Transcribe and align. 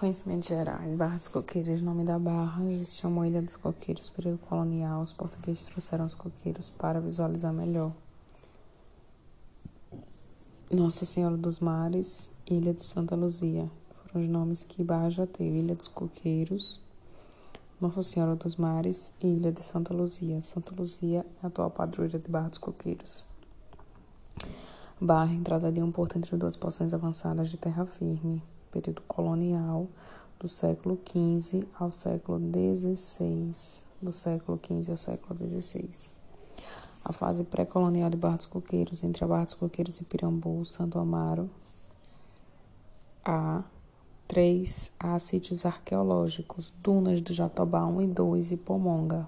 Conhecimentos 0.00 0.48
gerais. 0.48 0.96
Barra 0.96 1.18
dos 1.18 1.28
Coqueiros, 1.28 1.82
nome 1.82 2.04
da 2.04 2.18
barra, 2.18 2.64
existia 2.64 3.06
uma 3.06 3.28
ilha 3.28 3.42
dos 3.42 3.54
coqueiros, 3.54 4.08
período 4.08 4.38
colonial. 4.38 5.02
Os 5.02 5.12
portugueses 5.12 5.66
trouxeram 5.66 6.06
os 6.06 6.14
coqueiros 6.14 6.70
para 6.70 7.02
visualizar 7.02 7.52
melhor. 7.52 7.92
Nossa 10.70 11.04
Senhora 11.04 11.36
dos 11.36 11.58
Mares, 11.58 12.34
Ilha 12.46 12.72
de 12.72 12.82
Santa 12.82 13.14
Luzia. 13.14 13.70
Foram 14.06 14.24
os 14.24 14.30
nomes 14.30 14.62
que 14.62 14.82
Barra 14.82 15.10
já 15.10 15.26
teve. 15.26 15.58
Ilha 15.58 15.74
dos 15.74 15.88
Coqueiros, 15.88 16.80
Nossa 17.78 18.02
Senhora 18.02 18.34
dos 18.36 18.56
Mares 18.56 19.12
e 19.20 19.26
Ilha 19.26 19.52
de 19.52 19.62
Santa 19.62 19.92
Luzia. 19.92 20.40
Santa 20.40 20.74
Luzia 20.74 21.26
é 21.42 21.44
a 21.44 21.48
atual 21.48 21.70
padroeira 21.70 22.18
de 22.18 22.26
Barra 22.26 22.48
dos 22.48 22.58
Coqueiros. 22.58 23.22
Barra, 24.98 25.34
entrada 25.34 25.70
de 25.70 25.82
um 25.82 25.92
porto 25.92 26.16
entre 26.16 26.38
duas 26.38 26.56
porções 26.56 26.94
avançadas 26.94 27.50
de 27.50 27.58
terra 27.58 27.84
firme 27.84 28.42
período 28.70 29.02
colonial 29.02 29.88
do 30.38 30.48
século 30.48 30.98
XV 31.06 31.66
ao 31.78 31.90
século 31.90 32.38
XVI, 32.38 33.84
do 34.00 34.12
século 34.12 34.58
XV 34.58 34.90
ao 34.90 34.96
século 34.96 35.38
XVI. 35.38 36.12
A 37.04 37.12
fase 37.12 37.44
pré-colonial 37.44 38.10
de 38.10 38.16
Barra 38.16 38.36
dos 38.36 38.46
Coqueiros, 38.46 39.02
entre 39.02 39.24
a 39.24 39.46
Coqueiros 39.58 40.00
e 40.00 40.04
Pirambu, 40.04 40.64
Santo 40.64 40.98
Amaro. 40.98 41.48
A. 43.24 43.62
3. 44.28 44.92
Há 44.98 45.18
sítios 45.18 45.66
arqueológicos, 45.66 46.72
dunas 46.80 47.20
do 47.20 47.32
Jatobá 47.32 47.84
1 47.84 48.02
e 48.02 48.06
2 48.06 48.52
e 48.52 48.56
Pomonga. 48.56 49.26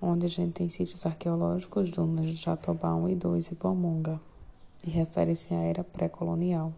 Onde 0.00 0.26
a 0.26 0.28
gente 0.28 0.52
tem 0.52 0.68
sítios 0.70 1.04
arqueológicos, 1.04 1.90
dunas 1.90 2.26
do 2.26 2.36
Jatobá 2.36 2.94
1 2.94 3.10
e 3.10 3.14
2 3.16 3.48
e 3.48 3.54
Pomonga. 3.54 4.20
E 4.82 4.90
refere-se 4.90 5.52
à 5.52 5.58
era 5.58 5.84
pré-colonial. 5.84 6.72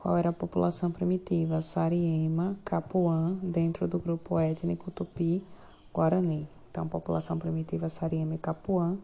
Qual 0.00 0.16
era 0.16 0.30
a 0.30 0.32
população 0.32 0.90
primitiva? 0.90 1.60
Sariema, 1.60 2.56
Capuã, 2.64 3.34
dentro 3.42 3.86
do 3.86 3.98
grupo 3.98 4.38
étnico 4.38 4.90
Tupi, 4.90 5.44
Guarani. 5.92 6.48
Então, 6.70 6.84
a 6.84 6.86
população 6.86 7.38
primitiva 7.38 7.86
Sariema 7.90 8.34
e 8.34 8.38
Capuã 8.38 8.96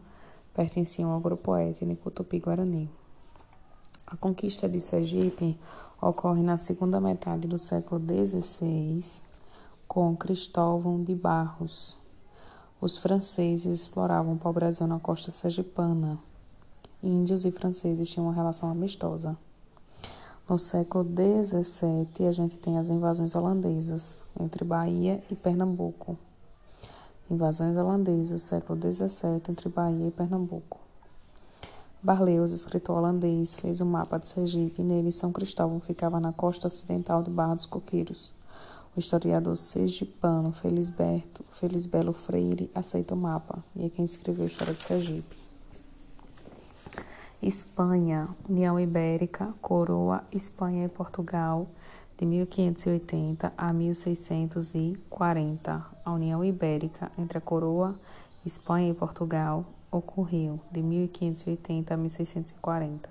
pertenciam 0.55 1.11
ao 1.11 1.19
grupo 1.19 1.55
étnico 1.55 2.09
Tupi-Guarani. 2.09 2.89
A 4.07 4.17
conquista 4.17 4.67
de 4.67 4.81
Sergipe 4.81 5.55
ocorre 6.01 6.41
na 6.41 6.57
segunda 6.57 6.99
metade 6.99 7.47
do 7.47 7.59
século 7.59 8.01
XVI, 8.01 9.21
com 9.87 10.17
Cristóvão 10.17 11.03
de 11.03 11.13
Barros. 11.13 11.95
Os 12.81 12.97
franceses 12.97 13.81
exploravam 13.81 14.33
o 14.33 14.39
pau-brasil 14.39 14.87
na 14.87 14.99
costa 14.99 15.29
sergipana. 15.29 16.17
Índios 17.03 17.45
e 17.45 17.51
franceses 17.51 18.09
tinham 18.09 18.25
uma 18.25 18.33
relação 18.33 18.71
amistosa. 18.71 19.37
No 20.49 20.57
século 20.57 21.03
XVII, 21.03 22.25
a 22.25 22.31
gente 22.31 22.57
tem 22.57 22.77
as 22.77 22.87
invasões 22.87 23.35
holandesas 23.35 24.21
entre 24.39 24.63
Bahia 24.63 25.21
e 25.29 25.35
Pernambuco. 25.35 26.17
Invasões 27.29 27.77
holandesas, 27.77 28.43
século 28.43 28.79
XVII, 28.79 29.41
entre 29.49 29.67
Bahia 29.67 30.07
e 30.07 30.11
Pernambuco. 30.11 30.79
Barleus, 32.01 32.51
escritor 32.51 32.97
holandês, 32.97 33.55
fez 33.55 33.81
um 33.81 33.85
mapa 33.85 34.17
de 34.17 34.29
Sergipe 34.29 34.81
e 34.81 34.85
nele 34.85 35.11
São 35.11 35.33
Cristóvão 35.33 35.81
ficava 35.81 36.17
na 36.17 36.31
costa 36.31 36.67
ocidental 36.67 37.21
de 37.21 37.29
Barra 37.29 37.55
dos 37.55 37.65
Coqueiros. 37.65 38.31
O 38.95 38.99
historiador 38.99 39.57
sergipano 39.57 40.53
Felisberto, 40.53 41.43
Felisbelo 41.51 42.13
Freire 42.13 42.71
aceita 42.73 43.13
o 43.13 43.17
mapa 43.17 43.61
e 43.75 43.85
é 43.85 43.89
quem 43.89 44.05
escreveu 44.05 44.45
a 44.45 44.47
história 44.47 44.73
de 44.73 44.81
Sergipe. 44.81 45.36
Espanha, 47.41 48.29
União 48.49 48.79
Ibérica, 48.79 49.53
Coroa, 49.61 50.23
Espanha 50.31 50.85
e 50.85 50.89
Portugal, 50.89 51.67
de 52.17 52.25
1580 52.25 53.53
a 53.55 53.71
1640. 53.71 55.85
A 56.03 56.11
União 56.11 56.43
Ibérica 56.43 57.11
entre 57.15 57.37
a 57.37 57.41
Coroa, 57.41 57.95
Espanha 58.43 58.89
e 58.89 58.93
Portugal 58.93 59.63
ocorreu 59.91 60.59
de 60.71 60.81
1580 60.81 61.93
a 61.93 61.97
1640. 61.97 63.07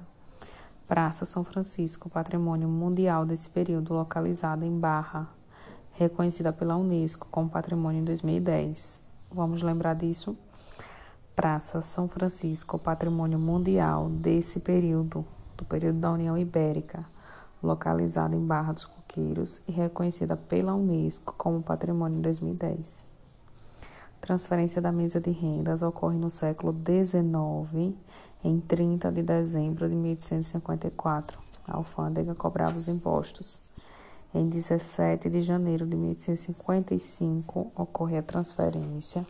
Praça 0.89 1.25
São 1.25 1.45
Francisco, 1.45 2.11
patrimônio 2.11 2.69
mundial 2.69 3.25
desse 3.25 3.49
período, 3.49 3.95
localizada 3.95 4.67
em 4.67 4.77
Barra, 4.77 5.29
reconhecida 5.93 6.53
pela 6.53 6.77
Unesco 6.77 7.29
como 7.31 7.49
patrimônio 7.49 8.01
em 8.01 8.05
2010. 8.05 9.05
Vamos 9.31 9.63
lembrar 9.63 9.95
disso? 9.95 10.37
Praça 11.37 11.83
São 11.83 12.09
Francisco, 12.09 12.79
patrimônio 12.79 13.39
mundial 13.39 14.09
desse 14.09 14.59
período, 14.59 15.23
do 15.55 15.67
período 15.67 16.01
da 16.01 16.11
União 16.11 16.39
Ibérica, 16.39 17.05
localizada 17.63 18.35
em 18.35 18.41
Barra 18.41 18.73
dos 18.73 18.87
Coqueiros 18.87 19.61
e 19.69 19.71
reconhecida 19.71 20.35
pela 20.35 20.75
Unesco 20.75 21.35
como 21.37 21.63
patrimônio 21.63 22.21
em 22.21 22.23
2010. 22.23 23.05
Transferência 24.19 24.81
da 24.81 24.91
mesa 24.91 25.21
de 25.21 25.31
rendas 25.31 25.83
ocorre 25.83 26.17
no 26.17 26.31
século 26.31 26.75
XIX, 26.75 27.95
em 28.43 28.59
30 28.59 29.13
de 29.13 29.23
dezembro 29.23 29.87
de 29.91 29.95
1854. 29.95 31.39
A 31.69 31.77
alfândega 31.77 32.35
cobrava 32.35 32.79
os 32.79 32.89
impostos. 32.89 33.61
Em 34.35 34.49
17 34.49 35.29
de 35.29 35.43
janeiro 35.43 35.87
de 35.87 35.97
1855, 35.97 37.73
ocorre 37.77 38.17
a 38.17 38.23
transferência 38.23 39.27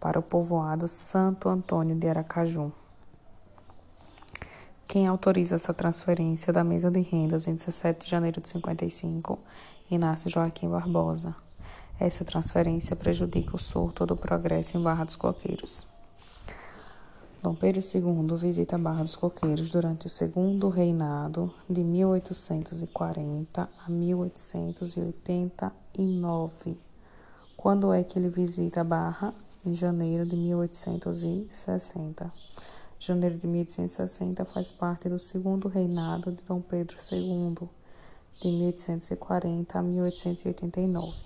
para 0.00 0.18
o 0.18 0.22
povoado 0.22 0.88
Santo 0.88 1.48
Antônio 1.48 1.96
de 1.96 2.08
Aracaju. 2.08 2.72
Quem 4.86 5.06
autoriza 5.06 5.54
essa 5.56 5.74
transferência 5.74 6.52
da 6.52 6.62
mesa 6.62 6.90
de 6.90 7.00
rendas 7.00 7.48
em 7.48 7.54
17 7.54 8.04
de 8.04 8.10
janeiro 8.10 8.38
de 8.40 8.48
55? 8.48 9.38
Inácio 9.90 10.30
Joaquim 10.30 10.68
Barbosa. 10.68 11.34
Essa 11.98 12.24
transferência 12.24 12.94
prejudica 12.94 13.56
o 13.56 13.58
surto 13.58 14.06
do 14.06 14.16
progresso 14.16 14.76
em 14.76 14.82
Barra 14.82 15.04
dos 15.04 15.16
Coqueiros. 15.16 15.84
Dom 17.42 17.54
Pedro 17.54 17.82
II 17.82 18.36
visita 18.38 18.78
Barra 18.78 19.02
dos 19.02 19.16
Coqueiros 19.16 19.68
durante 19.68 20.06
o 20.06 20.10
segundo 20.10 20.70
reinado 20.70 21.52
de 21.68 21.84
1840 21.84 23.68
a 23.86 23.90
1889. 23.90 26.78
Quando 27.54 27.92
é 27.92 28.02
que 28.02 28.18
ele 28.18 28.30
visita 28.30 28.82
Barra? 28.82 29.34
Em 29.64 29.72
janeiro 29.72 30.26
de 30.26 30.36
1860. 30.36 32.30
Janeiro 32.98 33.36
de 33.36 33.46
1860 33.46 34.44
faz 34.44 34.70
parte 34.70 35.08
do 35.08 35.18
segundo 35.18 35.68
reinado 35.68 36.32
de 36.32 36.42
Dom 36.42 36.60
Pedro 36.60 36.96
II, 37.10 37.68
de 38.40 38.48
1840 38.48 39.78
a 39.78 39.82
1889. 39.82 41.16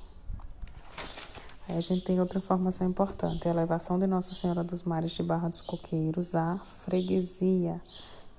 Aí 1.69 1.76
a 1.76 1.81
gente 1.81 2.04
tem 2.04 2.21
outra 2.21 2.38
informação 2.38 2.88
importante: 2.88 3.47
a 3.47 3.50
elevação 3.50 3.99
de 3.99 4.06
Nossa 4.06 4.32
Senhora 4.34 4.62
dos 4.65 4.82
Mares 4.84 5.12
de 5.12 5.22
Barra 5.22 5.49
dos 5.49 5.60
Coqueiros 5.60 6.34
à 6.34 6.59
freguesia 6.84 7.81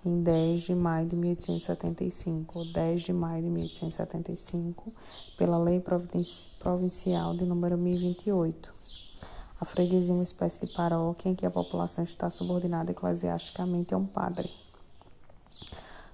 em 0.06 0.24
10 0.24 0.62
de 0.62 0.76
maio 0.76 1.08
de 1.08 1.16
1875, 1.16 2.66
10 2.74 3.02
de 3.02 3.14
maio 3.14 3.44
de 3.44 3.50
1875, 3.50 4.94
pela 5.38 5.58
Lei 5.58 5.82
Provincial 6.60 7.36
de 7.36 7.46
número 7.46 7.78
1028. 7.78 8.74
A 9.62 9.66
freguesia 9.66 10.14
é 10.14 10.16
uma 10.16 10.24
espécie 10.24 10.66
de 10.66 10.72
paróquia 10.74 11.28
em 11.28 11.36
que 11.36 11.46
a 11.46 11.52
população 11.52 12.02
está 12.02 12.30
subordinada 12.30 12.92
eclesiasticamente 12.92 13.94
a 13.94 13.98
um 13.98 14.06
padre. 14.06 14.50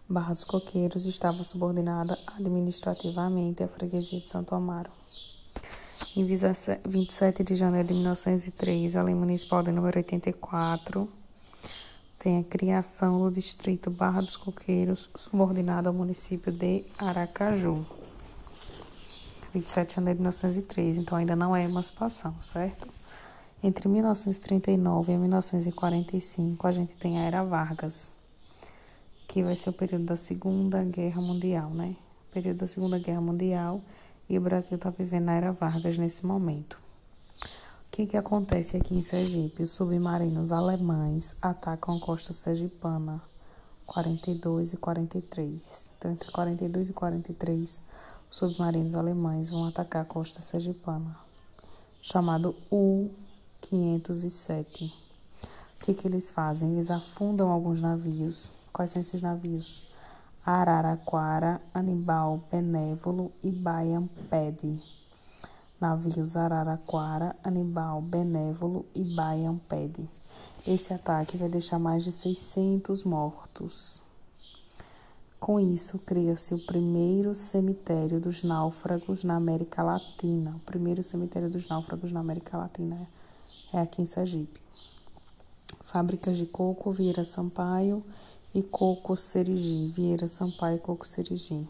Barra 0.10 0.34
dos 0.34 0.44
Coqueiros 0.44 1.06
estava 1.06 1.44
subordinada 1.44 2.18
administrativamente 2.26 3.62
à 3.62 3.68
freguesia 3.68 4.20
de 4.20 4.28
Santo 4.28 4.56
Amaro. 4.56 4.90
Em 6.16 6.26
27 6.26 7.44
de 7.44 7.54
janeiro 7.54 7.90
de 7.90 7.94
1903, 7.94 8.96
a 8.96 9.04
lei 9.04 9.14
municipal 9.14 9.62
de 9.62 9.72
número 9.72 9.98
84 10.00 11.08
tem 12.18 12.40
a 12.40 12.44
criação 12.44 13.20
do 13.20 13.32
distrito 13.32 13.92
Barra 13.92 14.22
dos 14.22 14.36
Coqueiros, 14.36 15.08
subordinado 15.16 15.88
ao 15.88 15.94
município 15.94 16.52
de 16.52 16.84
Aracaju. 16.98 17.86
27 19.54 19.90
de 19.90 19.96
janeiro 19.96 20.18
de 20.18 20.22
1903, 20.22 20.98
então 20.98 21.16
ainda 21.16 21.36
não 21.36 21.56
é 21.56 21.64
emancipação, 21.64 22.36
certo? 22.42 22.96
Entre 23.68 23.90
1939 23.90 25.12
e 25.12 25.18
1945, 25.18 26.68
a 26.68 26.72
gente 26.72 26.94
tem 26.98 27.18
a 27.18 27.24
Era 27.24 27.44
Vargas, 27.44 28.12
que 29.28 29.42
vai 29.42 29.56
ser 29.56 29.72
o 29.72 29.74
período 29.74 30.06
da 30.06 30.16
Segunda 30.16 30.84
Guerra 30.84 31.20
Mundial, 31.20 31.72
né? 31.72 31.96
O 32.30 32.32
período 32.32 32.58
da 32.58 32.68
Segunda 32.68 33.00
Guerra 33.00 33.22
Mundial 33.22 33.82
e 34.30 34.38
o 34.38 34.42
Brasil 34.42 34.76
está 34.76 34.92
vivendo 34.92 35.30
a 35.30 35.34
Era 35.34 35.52
Vargas 35.52 35.98
nesse 35.98 36.24
momento. 36.28 36.78
O 37.88 37.90
que, 37.90 38.06
que 38.06 38.16
acontece 38.16 38.78
aqui 38.78 38.94
em 38.94 39.02
Sergipe? 39.02 39.64
Os 39.64 39.72
submarinos 39.72 40.52
alemães 40.52 41.36
atacam 41.42 41.98
a 41.98 42.00
costa 42.00 42.34
sergipana, 42.34 43.20
42 43.88 44.74
e 44.74 44.78
43. 44.78 45.92
Então, 45.98 46.12
entre 46.12 46.32
42 46.32 46.90
e 46.90 46.94
43, 46.94 47.82
os 48.30 48.38
submarinos 48.38 48.94
alemães 48.94 49.50
vão 49.50 49.66
atacar 49.66 50.04
a 50.04 50.06
costa 50.06 50.40
sergipana, 50.40 51.18
chamado 52.00 52.56
U 52.70 53.10
507. 53.70 54.86
O 54.86 55.86
que, 55.86 55.94
que 55.94 56.08
eles 56.08 56.30
fazem? 56.30 56.74
Eles 56.74 56.92
afundam 56.92 57.50
alguns 57.50 57.82
navios. 57.82 58.52
Quais 58.72 58.92
são 58.92 59.02
esses 59.02 59.22
navios? 59.22 59.82
Araraquara, 60.46 61.60
Anibal 61.74 62.44
Benévolo 62.52 63.32
e 63.44 63.52
Baian 63.52 64.08
Pede. 64.30 64.80
Navios 65.82 66.36
Araraquara, 66.36 67.36
Anibal 67.44 68.02
Benévolo 68.02 68.86
e 68.94 69.04
Baian 69.04 69.58
Pede. 69.58 70.08
Esse 70.68 70.94
ataque 70.94 71.38
vai 71.38 71.50
deixar 71.50 71.80
mais 71.80 72.04
de 72.04 72.12
600 72.12 73.04
mortos. 73.04 74.02
Com 75.40 75.60
isso, 75.60 76.00
cria-se 76.00 76.54
o 76.54 76.66
primeiro 76.66 77.36
cemitério 77.36 78.20
dos 78.20 78.44
náufragos 78.44 79.24
na 79.24 79.36
América 79.36 79.84
Latina. 79.84 80.56
O 80.56 80.60
primeiro 80.60 81.04
cemitério 81.04 81.50
dos 81.50 81.68
náufragos 81.68 82.12
na 82.12 82.20
América 82.20 82.58
Latina 82.58 83.08
é 83.76 83.82
aqui 83.82 84.02
em 84.02 84.06
Sergipe. 84.06 84.62
Fábricas 85.82 86.38
de 86.38 86.46
coco, 86.46 86.90
Vieira 86.92 87.26
Sampaio 87.26 88.02
e 88.54 88.64
Coco 88.64 89.18
Serigi, 89.18 89.88
Vieira 89.88 90.30
Sampaio 90.30 90.78
e 90.78 90.80
Coco 90.80 91.06
Serigi. 91.06 91.68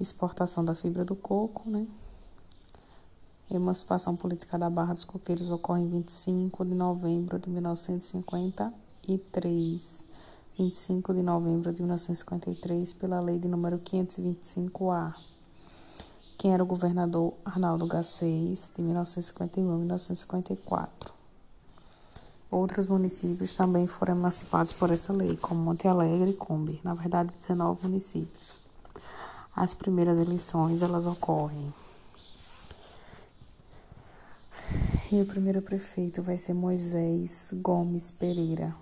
Exportação 0.00 0.64
da 0.64 0.74
fibra 0.74 1.04
do 1.04 1.14
coco, 1.14 1.70
né? 1.70 1.86
Emancipação 3.48 4.16
política 4.16 4.58
da 4.58 4.68
Barra 4.68 4.94
dos 4.94 5.04
Coqueiros 5.04 5.48
ocorre 5.50 5.82
em 5.82 5.88
25 5.88 6.64
de 6.64 6.74
novembro 6.74 7.38
de 7.38 7.48
1953. 7.50 10.04
25 10.58 11.14
de 11.14 11.22
novembro 11.22 11.72
de 11.72 11.82
1953, 11.82 12.94
pela 12.94 13.20
Lei 13.20 13.38
de 13.38 13.46
número 13.46 13.78
525-A. 13.78 15.14
Quem 16.36 16.52
era 16.52 16.62
o 16.62 16.66
governador? 16.66 17.34
Arnaldo 17.44 17.86
Garcês, 17.86 18.70
de 18.76 18.82
1951 18.82 19.72
a 19.72 19.76
1954. 19.76 21.14
Outros 22.50 22.86
municípios 22.86 23.56
também 23.56 23.86
foram 23.86 24.14
emancipados 24.14 24.72
por 24.72 24.90
essa 24.90 25.12
lei, 25.12 25.36
como 25.36 25.60
Monte 25.60 25.88
Alegre 25.88 26.30
e 26.30 26.34
Combe, 26.34 26.80
na 26.84 26.94
verdade 26.94 27.32
19 27.38 27.80
municípios. 27.82 28.60
As 29.56 29.74
primeiras 29.74 30.18
eleições 30.18 30.82
elas 30.82 31.06
ocorrem. 31.06 31.72
E 35.10 35.20
o 35.20 35.26
primeiro 35.26 35.62
prefeito 35.62 36.22
vai 36.22 36.36
ser 36.36 36.54
Moisés 36.54 37.50
Gomes 37.54 38.10
Pereira. 38.10 38.74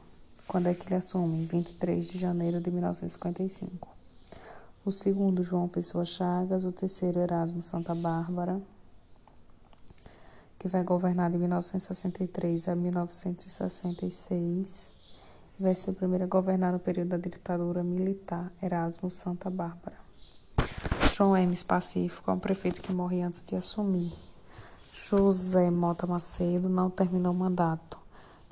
Quando 0.46 0.69
é 0.69 0.75
que 0.75 0.88
ele 0.88 0.96
assume? 0.96 1.46
23 1.46 2.08
de 2.08 2.19
janeiro 2.19 2.60
de 2.60 2.70
1955. 2.70 3.91
O 4.84 4.90
segundo, 4.90 5.43
João 5.43 5.69
Pessoa 5.69 6.05
Chagas. 6.05 6.64
O 6.64 6.73
terceiro, 6.73 7.20
Erasmo 7.20 7.62
Santa 7.62 7.94
Bárbara 7.94 8.61
que 10.62 10.69
vai 10.69 10.84
governar 10.84 11.29
de 11.29 11.37
1963 11.38 12.69
a 12.69 12.76
1966 12.76 14.93
e 15.58 15.62
vai 15.62 15.75
ser 15.75 15.90
o 15.90 15.94
primeiro 15.94 16.23
a 16.23 16.29
governar 16.29 16.73
no 16.73 16.79
período 16.79 17.08
da 17.08 17.17
ditadura 17.17 17.82
militar, 17.82 18.52
Erasmo 18.62 19.11
Santa 19.11 19.50
Bárbara. 19.50 19.96
João 21.17 21.37
Hermes 21.37 21.64
Pacífico 21.64 22.31
é 22.31 22.35
um 22.35 22.38
prefeito 22.38 22.81
que 22.81 22.93
morre 22.93 23.23
antes 23.23 23.44
de 23.44 23.56
assumir. 23.56 24.12
José 24.94 25.69
Mota 25.69 26.06
Macedo 26.06 26.69
não 26.69 26.88
terminou 26.88 27.32
o 27.32 27.37
mandato. 27.37 27.99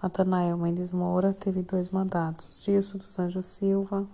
Natanael 0.03 0.57
Mendes 0.57 0.91
Moura 0.91 1.33
teve 1.33 1.63
dois 1.63 1.91
mandatos. 1.91 2.65
Gilson 2.65 2.99
dos 2.99 3.17
Anjos 3.21 3.47
Silva, 3.47 4.05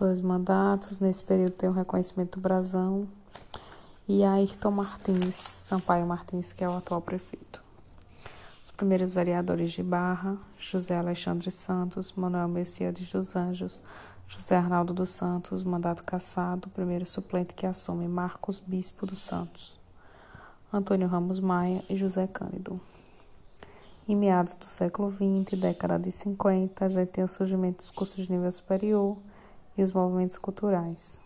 dois 0.00 0.20
mandatos. 0.22 0.98
Nesse 0.98 1.22
período 1.22 1.52
tem 1.52 1.68
o 1.68 1.72
reconhecimento 1.72 2.38
do 2.38 2.42
Brasão 2.42 3.06
e 4.08 4.24
Ayrton 4.24 4.70
Martins, 4.70 5.34
Sampaio 5.34 6.06
Martins, 6.06 6.52
que 6.52 6.64
é 6.64 6.68
o 6.68 6.76
atual 6.76 7.02
prefeito. 7.02 7.62
Os 8.64 8.70
primeiros 8.70 9.12
vereadores 9.12 9.72
de 9.72 9.82
Barra, 9.82 10.38
José 10.58 10.96
Alexandre 10.96 11.50
Santos, 11.50 12.14
Manuel 12.14 12.48
Messias 12.48 12.94
dos 12.94 13.36
Anjos, 13.36 13.82
José 14.26 14.56
Arnaldo 14.56 14.94
dos 14.94 15.10
Santos, 15.10 15.62
mandato 15.62 16.02
cassado, 16.02 16.70
primeiro 16.70 17.04
suplente 17.04 17.52
que 17.52 17.66
assume 17.66 18.08
Marcos 18.08 18.58
Bispo 18.58 19.04
dos 19.04 19.18
Santos, 19.18 19.78
Antônio 20.72 21.08
Ramos 21.08 21.38
Maia 21.38 21.84
e 21.90 21.96
José 21.96 22.26
Cândido. 22.26 22.80
Em 24.08 24.16
meados 24.16 24.54
do 24.54 24.64
século 24.64 25.10
XX, 25.10 25.60
década 25.60 25.98
de 25.98 26.10
50, 26.10 26.88
já 26.88 27.04
tem 27.04 27.22
o 27.22 27.28
surgimento 27.28 27.78
dos 27.78 27.90
cursos 27.90 28.24
de 28.24 28.32
nível 28.32 28.50
superior 28.50 29.18
e 29.76 29.82
os 29.82 29.92
movimentos 29.92 30.38
culturais. 30.38 31.20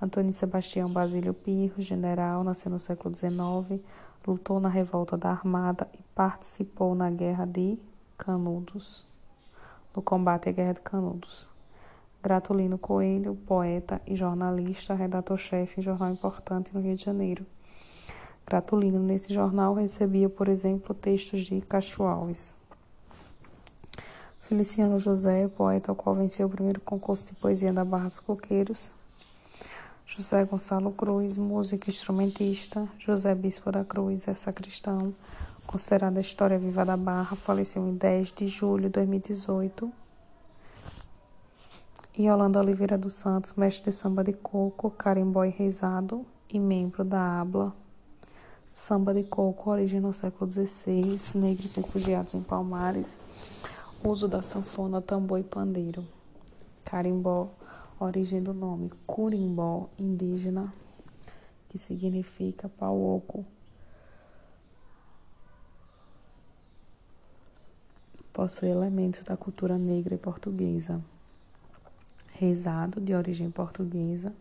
Antônio 0.00 0.32
Sebastião 0.32 0.90
Basílio 0.90 1.32
Pirro, 1.32 1.80
general, 1.80 2.44
nasceu 2.44 2.70
no 2.70 2.78
século 2.78 3.16
XIX, 3.16 3.80
lutou 4.26 4.60
na 4.60 4.68
revolta 4.68 5.16
da 5.16 5.30
Armada 5.30 5.88
e 5.94 6.02
participou 6.14 6.94
na 6.94 7.10
Guerra 7.10 7.46
de 7.46 7.78
Canudos, 8.18 9.06
no 9.94 10.02
combate 10.02 10.48
à 10.48 10.52
Guerra 10.52 10.74
de 10.74 10.80
Canudos. 10.80 11.48
Gratulino 12.22 12.76
Coelho, 12.76 13.36
poeta 13.46 14.02
e 14.06 14.16
jornalista, 14.16 14.94
redator-chefe 14.94 15.80
em 15.80 15.82
jornal 15.82 16.10
importante 16.10 16.74
no 16.74 16.80
Rio 16.80 16.96
de 16.96 17.04
Janeiro. 17.04 17.46
Gratulino, 18.44 18.98
nesse 18.98 19.32
jornal, 19.32 19.74
recebia, 19.74 20.28
por 20.28 20.48
exemplo, 20.48 20.94
textos 20.94 21.46
de 21.46 21.60
Castro 21.62 22.04
Alves. 22.04 22.54
Feliciano 24.48 24.96
José, 24.96 25.48
poeta 25.48 25.90
ao 25.90 25.96
qual 25.96 26.14
venceu 26.14 26.46
o 26.46 26.50
primeiro 26.50 26.80
concurso 26.80 27.26
de 27.26 27.32
poesia 27.32 27.72
da 27.72 27.84
Barra 27.84 28.06
dos 28.06 28.20
Coqueiros, 28.20 28.92
José 30.06 30.44
Gonçalo 30.44 30.92
Cruz, 30.92 31.36
músico 31.36 31.88
e 31.88 31.90
instrumentista. 31.90 32.88
José 32.96 33.34
Bispo 33.34 33.72
da 33.72 33.84
Cruz 33.84 34.28
é 34.28 34.34
sacristão, 34.34 35.12
considerado 35.66 36.18
a 36.18 36.20
história 36.20 36.56
viva 36.60 36.84
da 36.84 36.96
Barra, 36.96 37.34
faleceu 37.34 37.84
em 37.88 37.96
10 37.96 38.30
de 38.36 38.46
julho 38.46 38.84
de 38.84 38.90
2018. 38.90 39.92
E 42.16 42.28
Yolanda 42.28 42.60
Oliveira 42.60 42.96
dos 42.96 43.14
Santos, 43.14 43.52
mestre 43.56 43.90
de 43.90 43.96
samba 43.96 44.22
de 44.22 44.32
coco, 44.32 44.90
carimbó 44.90 45.44
e 45.44 45.50
reizado 45.50 46.24
e 46.48 46.60
membro 46.60 47.02
da 47.02 47.40
ABLA. 47.40 47.72
Samba 48.72 49.12
de 49.12 49.24
coco, 49.24 49.70
origem 49.70 49.98
no 49.98 50.12
século 50.12 50.48
XVI, 50.48 51.18
negros 51.34 51.74
refugiados 51.74 52.32
em 52.34 52.42
Palmares, 52.42 53.18
uso 54.04 54.28
da 54.28 54.42
sanfona, 54.42 55.00
tambor 55.00 55.38
e 55.40 55.44
pandeiro. 55.44 56.06
Carimbó 56.84 57.50
origem 57.98 58.42
do 58.42 58.52
nome 58.52 58.90
curimbó 59.06 59.88
indígena, 59.98 60.72
que 61.68 61.78
significa 61.78 62.68
pau 62.68 63.16
oco. 63.16 63.44
Possui 68.32 68.68
elementos 68.68 69.24
da 69.24 69.36
cultura 69.36 69.78
negra 69.78 70.14
e 70.14 70.18
portuguesa. 70.18 71.00
Rezado, 72.34 73.00
de 73.00 73.14
origem 73.14 73.50
portuguesa, 73.50 74.34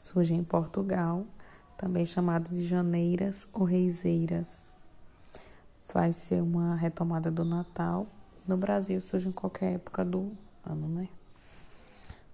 surge 0.00 0.32
em 0.32 0.44
Portugal, 0.44 1.26
também 1.76 2.06
chamado 2.06 2.48
de 2.54 2.68
janeiras 2.68 3.48
ou 3.52 3.64
reiseiras. 3.64 4.64
Vai 5.92 6.12
ser 6.12 6.42
uma 6.42 6.74
retomada 6.74 7.30
do 7.30 7.44
Natal. 7.44 8.06
No 8.46 8.56
Brasil 8.56 9.00
surge 9.00 9.28
em 9.28 9.32
qualquer 9.32 9.74
época 9.74 10.04
do 10.04 10.32
ano, 10.64 10.88
né? 10.88 11.08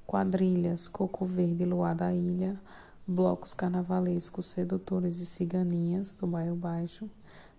quadrilhas, 0.08 0.88
coco 0.88 1.26
verde, 1.26 1.66
luar 1.66 1.94
da 1.94 2.10
ilha, 2.14 2.58
blocos 3.06 3.52
carnavalescos, 3.52 4.46
sedutores 4.46 5.20
e 5.20 5.26
ciganinhas 5.26 6.14
do 6.14 6.26
bairro 6.26 6.56
Baixo, 6.56 7.10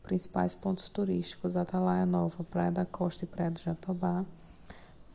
principais 0.01 0.56
pontos 0.56 0.89
turísticos, 0.89 1.56
Atalaia 1.56 2.08
Nova, 2.08 2.44
Praia 2.44 2.72
da 2.72 2.86
Costa 2.86 3.24
e 3.24 3.27
Praia 3.27 3.51
do 3.51 3.60
Jatobá, 3.60 4.25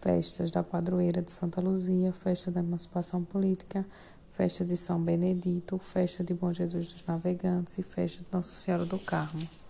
festas 0.01 0.53
da 0.53 0.63
Padroeira 0.63 1.21
de 1.21 1.33
Santa 1.33 1.61
Luzia, 1.61 2.13
festa 2.13 2.53
da 2.53 2.61
Emancipação 2.61 3.25
Política, 3.25 3.85
festa 4.31 4.65
de 4.65 4.77
São 4.77 5.03
Benedito, 5.03 5.77
festa 5.77 6.23
de 6.23 6.33
Bom 6.33 6.53
Jesus 6.53 6.87
dos 6.87 7.05
Navegantes 7.05 7.77
e 7.79 7.83
festa 7.83 8.23
de 8.23 8.29
Nossa 8.31 8.55
Senhora 8.55 8.87
do 8.87 8.99
Carmo. 9.01 9.64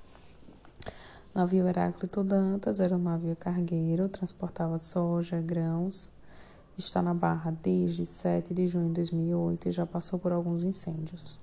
Navio 1.34 1.66
Heráclito 1.66 2.22
Dantas 2.22 2.78
era 2.78 2.94
um 2.94 3.02
navio 3.02 3.34
cargueiro, 3.34 4.08
transportava 4.08 4.78
soja, 4.78 5.40
grãos, 5.40 6.08
Está 6.78 7.02
na 7.02 7.12
Barra 7.12 7.52
desde 7.60 8.06
7 8.06 8.54
de 8.54 8.68
junho 8.68 8.88
de 8.88 8.94
2008 8.94 9.68
e 9.68 9.72
já 9.72 9.84
passou 9.84 10.16
por 10.16 10.30
alguns 10.30 10.62
incêndios. 10.62 11.36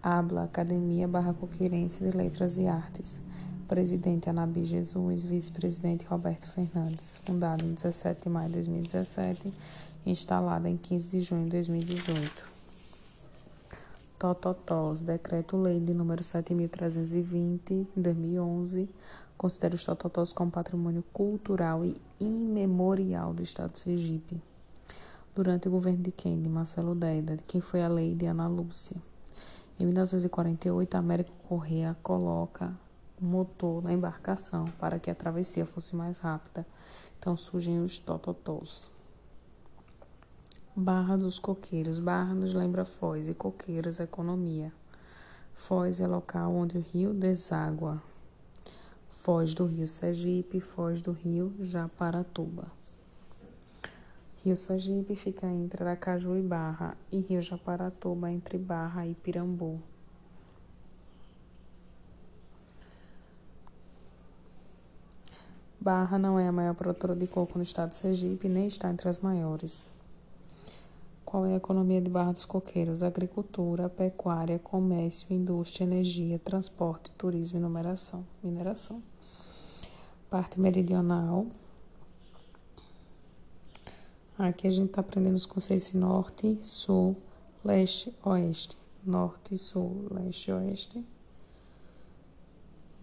Habla 0.00 0.44
Academia 0.44 1.08
Barra 1.08 1.32
Coquirense 1.32 2.04
de 2.04 2.16
Letras 2.16 2.56
e 2.56 2.68
Artes. 2.68 3.20
Presidente 3.66 4.30
Anabi 4.30 4.64
Jesus, 4.64 5.24
vice-presidente 5.24 6.04
Roberto 6.04 6.46
Fernandes. 6.46 7.16
Fundada 7.24 7.64
em 7.64 7.74
17 7.74 8.22
de 8.22 8.28
maio 8.28 8.48
de 8.48 8.54
2017, 8.54 9.52
instalada 10.06 10.68
em 10.68 10.76
15 10.76 11.08
de 11.08 11.20
junho 11.20 11.44
de 11.44 11.50
2018. 11.50 12.53
Tototós, 14.24 15.02
Decreto-Lei 15.02 15.78
de 15.78 15.92
número 15.92 16.22
7.320, 16.22 17.86
2011, 17.94 18.88
considera 19.36 19.74
os 19.74 19.84
tototós 19.84 20.32
como 20.32 20.50
patrimônio 20.50 21.04
cultural 21.12 21.84
e 21.84 21.94
imemorial 22.18 23.34
do 23.34 23.42
Estado 23.42 23.74
de 23.74 23.80
Sergipe. 23.80 24.40
Durante 25.34 25.68
o 25.68 25.70
governo 25.70 26.02
de 26.02 26.10
quem? 26.10 26.40
De 26.40 26.48
Marcelo 26.48 26.94
Deda, 26.94 27.36
de 27.36 27.42
quem 27.42 27.60
foi 27.60 27.82
a 27.82 27.88
lei 27.88 28.14
de 28.14 28.24
Ana 28.24 28.48
Lúcia. 28.48 28.96
Em 29.78 29.84
1948, 29.84 30.94
Américo 30.94 31.32
Correa 31.46 31.94
coloca 32.02 32.72
um 33.20 33.26
motor 33.26 33.82
na 33.84 33.92
embarcação 33.92 34.64
para 34.80 34.98
que 34.98 35.10
a 35.10 35.14
travessia 35.14 35.66
fosse 35.66 35.94
mais 35.94 36.18
rápida. 36.18 36.66
Então 37.20 37.36
surgem 37.36 37.78
os 37.84 37.98
tototós. 37.98 38.93
Barra 40.76 41.16
dos 41.16 41.38
Coqueiros. 41.38 42.00
Barra 42.00 42.34
nos 42.34 42.52
lembra 42.52 42.84
Foz 42.84 43.28
e 43.28 43.34
Coqueiros, 43.34 44.00
economia. 44.00 44.72
Foz 45.54 46.00
é 46.00 46.06
local 46.06 46.52
onde 46.52 46.76
o 46.76 46.80
rio 46.80 47.14
deságua. 47.14 48.02
Foz 49.22 49.54
do 49.54 49.66
rio 49.66 49.86
Sergipe, 49.86 50.58
Foz 50.58 51.00
do 51.00 51.12
rio 51.12 51.54
Japaratuba. 51.60 52.66
Rio 54.42 54.56
Sergipe 54.56 55.14
fica 55.14 55.46
entre 55.46 55.84
Aracaju 55.84 56.36
e 56.36 56.42
Barra, 56.42 56.96
e 57.10 57.20
Rio 57.20 57.40
Japaratuba 57.40 58.28
entre 58.28 58.58
Barra 58.58 59.06
e 59.06 59.14
Pirambu. 59.14 59.80
Barra 65.80 66.18
não 66.18 66.36
é 66.36 66.48
a 66.48 66.52
maior 66.52 66.74
produtora 66.74 67.14
de 67.14 67.28
coco 67.28 67.58
no 67.58 67.62
estado 67.62 67.90
de 67.90 67.96
Sergipe, 67.96 68.48
nem 68.48 68.66
está 68.66 68.90
entre 68.90 69.08
as 69.08 69.20
maiores. 69.20 69.93
Qual 71.34 71.44
é 71.46 71.54
a 71.54 71.56
economia 71.56 72.00
de 72.00 72.08
Barra 72.08 72.30
dos 72.30 72.44
Coqueiros? 72.44 73.02
Agricultura, 73.02 73.88
pecuária, 73.88 74.56
comércio, 74.56 75.34
indústria, 75.34 75.84
energia, 75.84 76.38
transporte, 76.38 77.10
turismo 77.18 77.58
e 77.58 77.60
numeração, 77.60 78.24
mineração. 78.40 79.02
Parte 80.30 80.60
meridional. 80.60 81.48
Aqui 84.38 84.68
a 84.68 84.70
gente 84.70 84.90
está 84.90 85.00
aprendendo 85.00 85.34
os 85.34 85.44
conceitos 85.44 85.92
norte, 85.92 86.56
sul, 86.62 87.16
leste, 87.64 88.16
oeste. 88.24 88.78
Norte, 89.04 89.58
sul, 89.58 90.06
leste, 90.12 90.52
oeste. 90.52 91.04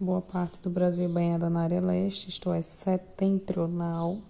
Boa 0.00 0.22
parte 0.22 0.58
do 0.62 0.70
Brasil 0.70 1.04
é 1.04 1.08
banhada 1.08 1.50
na 1.50 1.64
área 1.64 1.82
leste, 1.82 2.30
isto 2.30 2.50
é, 2.50 2.62
setentrional. 2.62 4.22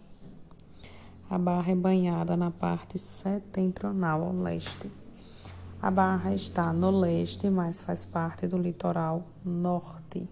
A 1.32 1.38
barra 1.38 1.72
é 1.72 1.74
banhada 1.74 2.36
na 2.36 2.50
parte 2.50 2.98
setentrional 2.98 4.22
ao 4.22 4.34
leste. 4.34 4.92
A 5.80 5.90
barra 5.90 6.34
está 6.34 6.74
no 6.74 6.90
leste, 6.90 7.48
mas 7.48 7.80
faz 7.80 8.04
parte 8.04 8.46
do 8.46 8.58
litoral 8.58 9.22
norte. 9.42 10.28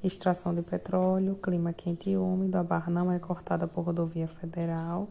Extração 0.00 0.54
de 0.54 0.62
petróleo, 0.62 1.34
clima 1.34 1.72
quente 1.72 2.10
e 2.10 2.16
úmido. 2.16 2.56
A 2.58 2.62
barra 2.62 2.92
não 2.92 3.10
é 3.10 3.18
cortada 3.18 3.66
por 3.66 3.86
rodovia 3.86 4.28
federal, 4.28 5.08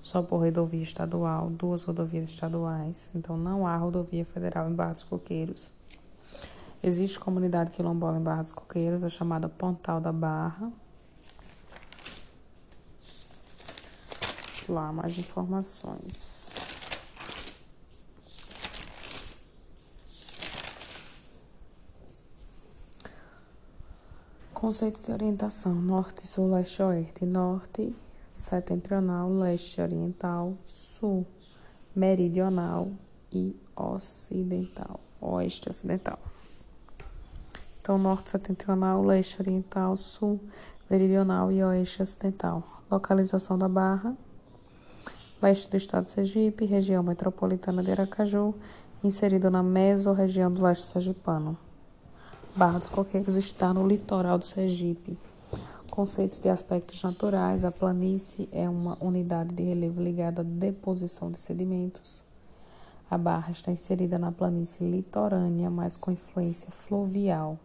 só 0.00 0.22
por 0.22 0.38
rodovia 0.38 0.80
estadual, 0.80 1.50
duas 1.50 1.84
rodovias 1.84 2.30
estaduais. 2.30 3.10
Então 3.14 3.36
não 3.36 3.66
há 3.66 3.76
rodovia 3.76 4.24
federal 4.24 4.70
em 4.70 4.74
Barra 4.74 4.94
dos 4.94 5.02
Coqueiros. 5.02 5.70
Existe 6.82 7.20
comunidade 7.20 7.72
quilombola 7.72 8.16
em 8.16 8.22
Barra 8.22 8.40
dos 8.40 8.52
Coqueiros, 8.52 9.04
a 9.04 9.10
chamada 9.10 9.50
Pontal 9.50 10.00
da 10.00 10.10
Barra. 10.10 10.72
Lá, 14.70 14.92
mais 14.92 15.18
informações. 15.18 16.48
Conceitos 24.54 25.02
de 25.02 25.10
orientação: 25.10 25.74
norte, 25.74 26.24
sul, 26.24 26.52
leste, 26.52 26.80
oeste. 26.82 27.26
Norte, 27.26 27.92
setentrional, 28.30 29.28
leste, 29.28 29.80
oriental, 29.80 30.56
sul, 30.62 31.26
meridional 31.96 32.92
e 33.32 33.56
ocidental, 33.74 35.00
oeste, 35.20 35.68
ocidental. 35.68 36.20
Então, 37.80 37.98
norte 37.98 38.30
setentrional, 38.30 39.02
leste 39.02 39.42
oriental, 39.42 39.96
sul 39.96 40.38
meridional 40.88 41.50
e 41.50 41.60
oeste 41.60 42.02
ocidental. 42.02 42.62
Localização 42.88 43.58
da 43.58 43.68
Barra, 43.68 44.16
leste 45.40 45.68
do 45.70 45.76
estado 45.76 46.04
de 46.04 46.12
Sergipe, 46.12 46.64
região 46.64 47.02
metropolitana 47.02 47.82
de 47.82 47.90
Aracaju, 47.90 48.54
inserido 49.02 49.50
na 49.50 49.62
mesorregião 49.62 50.52
do 50.52 50.62
leste 50.62 50.86
sergipano. 50.86 51.56
Barra 52.54 52.78
dos 52.78 52.88
Coqueiros 52.88 53.36
está 53.36 53.72
no 53.72 53.86
litoral 53.86 54.38
de 54.38 54.46
Sergipe. 54.46 55.18
Conceitos 55.90 56.38
de 56.38 56.48
aspectos 56.48 57.02
naturais: 57.02 57.64
a 57.64 57.70
planície 57.70 58.48
é 58.52 58.68
uma 58.68 58.96
unidade 59.00 59.54
de 59.54 59.62
relevo 59.62 60.02
ligada 60.02 60.42
à 60.42 60.44
deposição 60.44 61.30
de 61.30 61.38
sedimentos. 61.38 62.24
A 63.10 63.18
barra 63.18 63.50
está 63.50 63.72
inserida 63.72 64.18
na 64.18 64.30
planície 64.30 64.88
litorânea, 64.88 65.68
mas 65.68 65.96
com 65.96 66.10
influência 66.10 66.70
fluvial 66.70 67.58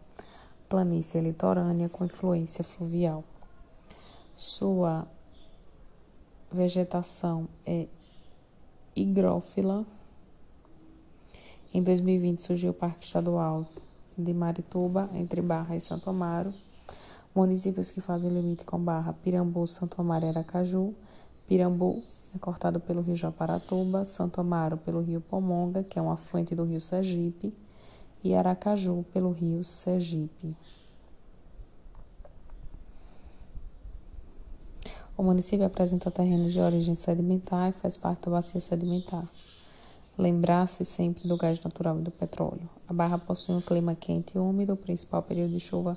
planície 0.68 1.20
litorânea 1.20 1.88
com 1.88 2.04
influência 2.04 2.64
fluvial. 2.64 3.24
Sua 4.34 5.06
vegetação 6.50 7.48
é 7.64 7.86
higrófila. 8.94 9.84
Em 11.72 11.82
2020 11.82 12.40
surgiu 12.40 12.70
o 12.70 12.74
Parque 12.74 13.04
Estadual 13.04 13.66
de 14.16 14.32
Marituba, 14.32 15.10
entre 15.14 15.42
Barra 15.42 15.76
e 15.76 15.80
Santo 15.80 16.08
Amaro. 16.08 16.54
Municípios 17.34 17.90
que 17.90 18.00
fazem 18.00 18.30
limite 18.30 18.64
com 18.64 18.78
Barra, 18.78 19.12
Pirambu, 19.12 19.66
Santo 19.66 20.00
Amaro 20.00 20.24
e 20.24 20.28
Aracaju. 20.28 20.94
Pirambu 21.46 22.02
é 22.34 22.38
cortado 22.38 22.80
pelo 22.80 23.02
rio 23.02 23.14
Japaratuba, 23.14 24.04
Santo 24.04 24.40
Amaro 24.40 24.78
pelo 24.78 25.02
rio 25.02 25.20
Pomonga, 25.20 25.82
que 25.82 25.98
é 25.98 26.02
um 26.02 26.10
afluente 26.10 26.54
do 26.54 26.64
rio 26.64 26.80
Sergipe 26.80 27.52
e 28.24 28.34
Aracaju, 28.34 29.04
pelo 29.12 29.30
rio 29.30 29.62
Sergipe. 29.62 30.56
O 35.16 35.22
município 35.22 35.64
apresenta 35.64 36.10
terrenos 36.10 36.52
de 36.52 36.60
origem 36.60 36.94
sedimentar 36.94 37.70
e 37.70 37.72
faz 37.72 37.96
parte 37.96 38.26
da 38.26 38.32
bacia 38.32 38.60
sedimentar. 38.60 39.24
Lembrar-se 40.18 40.84
sempre 40.84 41.26
do 41.28 41.36
gás 41.36 41.60
natural 41.62 41.98
e 41.98 42.02
do 42.02 42.10
petróleo. 42.10 42.68
A 42.88 42.92
Barra 42.92 43.18
possui 43.18 43.54
um 43.54 43.60
clima 43.60 43.94
quente 43.94 44.36
e 44.36 44.38
úmido, 44.38 44.74
o 44.74 44.76
principal 44.76 45.22
período 45.22 45.52
de 45.52 45.60
chuva 45.60 45.96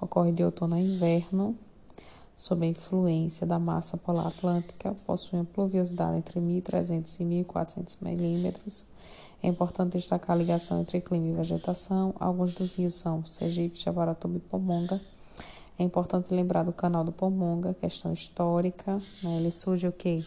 ocorre 0.00 0.32
de 0.32 0.42
outono 0.42 0.74
a 0.74 0.80
inverno, 0.80 1.56
sob 2.36 2.64
a 2.64 2.68
influência 2.68 3.46
da 3.46 3.58
massa 3.58 3.96
polar 3.96 4.26
atlântica, 4.26 4.94
possui 5.06 5.38
uma 5.38 5.44
pluviosidade 5.44 6.16
entre 6.16 6.40
1.300 6.40 7.20
e 7.20 7.44
1.400 7.44 7.96
milímetros 8.00 8.84
é 9.44 9.46
importante 9.46 9.98
destacar 9.98 10.34
a 10.34 10.38
ligação 10.38 10.80
entre 10.80 11.02
clima 11.02 11.26
e 11.26 11.32
vegetação. 11.34 12.14
Alguns 12.18 12.54
dos 12.54 12.76
rios 12.76 12.94
são 12.94 13.26
Sergipe, 13.26 13.78
Jabaratuba 13.78 14.38
e 14.38 14.40
Pomonga. 14.40 14.98
É 15.76 15.82
importante 15.82 16.32
lembrar 16.32 16.62
do 16.62 16.72
canal 16.72 17.02
do 17.02 17.10
Pomonga, 17.10 17.74
questão 17.74 18.12
histórica. 18.12 19.02
Né? 19.22 19.38
Ele 19.38 19.50
surge 19.50 19.88
o 19.88 19.92
quê? 19.92 20.24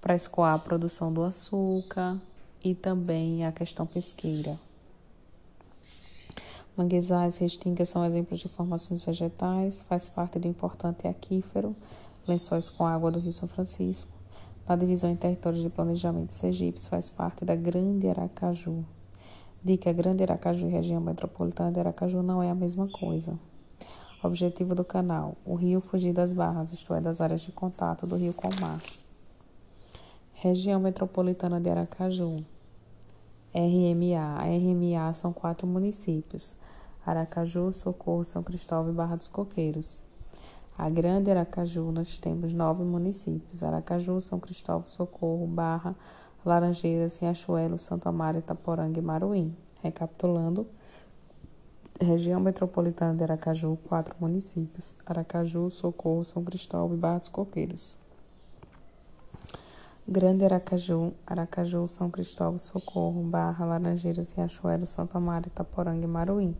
Para 0.00 0.14
escoar 0.14 0.54
a 0.54 0.58
produção 0.58 1.12
do 1.12 1.22
açúcar 1.22 2.20
e 2.62 2.74
também 2.74 3.46
a 3.46 3.52
questão 3.52 3.86
pesqueira. 3.86 4.58
Manguezais 6.76 7.38
restingas 7.38 7.88
são 7.88 8.04
exemplos 8.04 8.40
de 8.40 8.48
formações 8.48 9.02
vegetais, 9.02 9.80
faz 9.82 10.08
parte 10.08 10.38
do 10.38 10.48
importante 10.48 11.06
aquífero, 11.06 11.76
lençóis 12.26 12.68
com 12.68 12.86
água 12.86 13.10
do 13.10 13.18
Rio 13.18 13.32
São 13.32 13.48
Francisco. 13.48 14.10
A 14.66 14.76
divisão 14.76 15.10
em 15.10 15.16
territórios 15.16 15.62
de 15.62 15.68
planejamento 15.68 16.32
Sergipe 16.32 16.80
faz 16.80 17.10
parte 17.10 17.44
da 17.44 17.54
Grande 17.56 18.08
Aracaju. 18.08 18.84
Dica: 19.62 19.92
Grande 19.92 20.22
Aracaju 20.22 20.66
e 20.66 20.70
região 20.70 21.00
metropolitana 21.00 21.72
de 21.72 21.80
Aracaju 21.80 22.22
não 22.22 22.42
é 22.42 22.50
a 22.50 22.54
mesma 22.54 22.88
coisa. 22.88 23.38
Objetivo 24.22 24.72
do 24.74 24.84
canal: 24.84 25.36
o 25.44 25.56
rio 25.56 25.80
fugir 25.80 26.12
das 26.12 26.32
barras, 26.32 26.72
isto 26.72 26.94
é, 26.94 27.00
das 27.00 27.20
áreas 27.20 27.40
de 27.40 27.50
contato 27.50 28.06
do 28.06 28.14
rio 28.14 28.32
com 28.32 28.48
o 28.48 28.60
mar. 28.60 28.80
Região 30.34 30.78
metropolitana 30.78 31.60
de 31.60 31.68
Aracaju. 31.68 32.44
RMA. 33.52 34.38
A 34.38 34.44
RMA 34.44 35.12
são 35.14 35.32
quatro 35.32 35.66
municípios: 35.66 36.54
Aracaju, 37.04 37.72
Socorro, 37.72 38.24
São 38.24 38.44
Cristóvão 38.44 38.92
e 38.92 38.94
Barra 38.94 39.16
dos 39.16 39.26
Coqueiros. 39.26 40.00
A 40.78 40.88
Grande 40.88 41.30
Aracaju, 41.30 41.90
nós 41.90 42.16
temos 42.16 42.52
nove 42.52 42.84
municípios: 42.84 43.62
Aracaju, 43.62 44.20
São 44.20 44.38
Cristóvão, 44.38 44.86
Socorro, 44.86 45.46
Barra, 45.48 45.96
Laranjeiras, 46.46 47.18
Riachuelo, 47.18 47.76
Santo 47.76 48.08
Amaro, 48.08 48.38
Itaporanga 48.38 48.98
e 48.98 49.02
Maruim. 49.02 49.54
Recapitulando, 49.82 50.66
região 52.00 52.40
metropolitana 52.40 53.14
de 53.14 53.22
Aracaju, 53.22 53.78
quatro 53.88 54.14
municípios: 54.20 54.94
Aracaju, 55.04 55.70
Socorro, 55.70 56.24
São 56.24 56.44
Cristóvão 56.44 56.96
e 56.96 56.98
Barra 56.98 57.18
dos 57.18 57.28
Coqueiros. 57.28 57.96
Grande 60.06 60.44
Aracaju, 60.44 61.12
Aracaju, 61.26 61.86
São 61.86 62.10
Cristóvão, 62.10 62.58
Socorro, 62.58 63.22
Barra, 63.22 63.64
Laranjeiras, 63.64 64.32
Riachuelo, 64.32 64.84
Santo 64.84 65.16
Amaro, 65.16 65.46
Itaporanga 65.46 66.04
e 66.04 66.08
Maruim. 66.08 66.56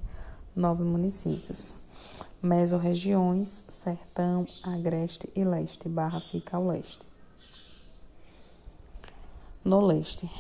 Nove 0.55 0.85
municípios. 0.85 1.77
Mesorregiões, 2.43 3.65
Sertão, 3.69 4.47
Agreste 4.63 5.29
e 5.35 5.45
Leste. 5.45 5.89
Barra 5.89 6.21
fica 6.21 6.57
ao 6.57 6.67
leste. 6.67 7.07
No 9.65 9.81
leste. 9.81 10.31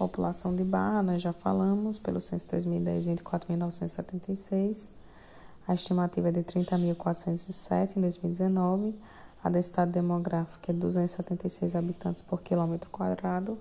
População 0.00 0.56
de 0.56 0.64
Barra, 0.64 1.02
nós 1.02 1.20
já 1.20 1.30
falamos, 1.30 1.98
pelo 1.98 2.22
censo 2.22 2.48
2010, 2.48 3.04
24.976. 3.04 4.88
A 5.68 5.74
estimativa 5.74 6.30
é 6.30 6.32
de 6.32 6.40
30.407 6.40 7.98
em 7.98 8.00
2019. 8.00 8.98
A 9.44 9.50
densidade 9.50 9.90
demográfica 9.92 10.72
é 10.72 10.74
276 10.74 11.76
habitantes 11.76 12.22
por 12.22 12.40
quilômetro 12.40 12.88
quadrado. 12.88 13.58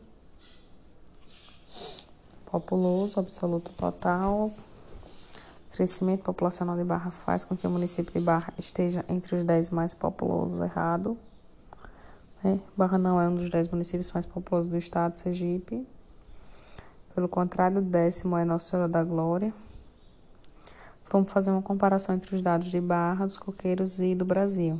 Populoso, 2.45 3.19
absoluto 3.19 3.73
total. 3.73 4.53
Crescimento 5.73 6.23
populacional 6.23 6.77
de 6.77 6.85
Barra 6.85 7.11
faz 7.11 7.43
com 7.43 7.57
que 7.57 7.67
o 7.67 7.69
município 7.69 8.13
de 8.13 8.21
Barra 8.21 8.53
esteja 8.57 9.03
entre 9.09 9.35
os 9.35 9.43
10 9.43 9.71
mais 9.71 9.93
populosos, 9.93 10.61
errado. 10.61 11.17
Né? 12.41 12.61
Barra 12.77 12.97
não 12.97 13.19
é 13.19 13.27
um 13.27 13.35
dos 13.35 13.49
10 13.49 13.67
municípios 13.67 14.09
mais 14.13 14.25
populosos 14.25 14.69
do 14.69 14.77
estado, 14.77 15.17
Sergipe. 15.17 15.85
Pelo 17.15 17.27
contrário, 17.27 17.79
o 17.79 17.81
décimo 17.81 18.37
é 18.37 18.45
Nossa 18.45 18.69
Senhora 18.69 18.87
da 18.87 19.03
Glória. 19.03 19.51
Vamos 21.11 21.31
fazer 21.31 21.49
uma 21.49 21.61
comparação 21.61 22.15
entre 22.15 22.35
os 22.35 22.41
dados 22.41 22.69
de 22.69 22.79
Barra, 22.79 23.25
dos 23.25 23.35
Coqueiros 23.35 23.99
e 23.99 24.13
do 24.13 24.23
Brasil. 24.23 24.79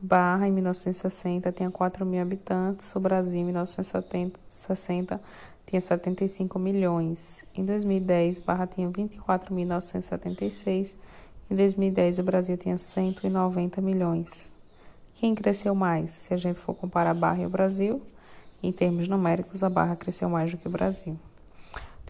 Barra, 0.00 0.48
em 0.48 0.52
1960, 0.52 1.50
tinha 1.52 1.70
4 1.70 2.06
mil 2.06 2.22
habitantes, 2.22 2.94
o 2.94 3.00
Brasil, 3.00 3.40
em 3.40 3.44
1960, 3.44 5.20
tinha 5.66 5.80
75 5.80 6.58
milhões. 6.58 7.44
Em 7.54 7.64
2010, 7.64 8.40
Barra 8.40 8.66
tinha 8.66 8.88
24.976. 8.88 10.96
Em 11.50 11.56
2010, 11.56 12.18
o 12.18 12.22
Brasil 12.22 12.56
tinha 12.56 12.76
190 12.76 13.80
milhões. 13.80 14.52
Quem 15.14 15.34
cresceu 15.34 15.74
mais? 15.74 16.10
Se 16.10 16.34
a 16.34 16.36
gente 16.36 16.58
for 16.58 16.74
comparar 16.74 17.14
Barra 17.14 17.42
e 17.42 17.46
o 17.46 17.50
Brasil, 17.50 18.02
em 18.62 18.72
termos 18.72 19.08
numéricos, 19.08 19.62
a 19.62 19.68
Barra 19.68 19.96
cresceu 19.96 20.28
mais 20.28 20.50
do 20.50 20.56
que 20.56 20.66
o 20.66 20.70
Brasil. 20.70 21.18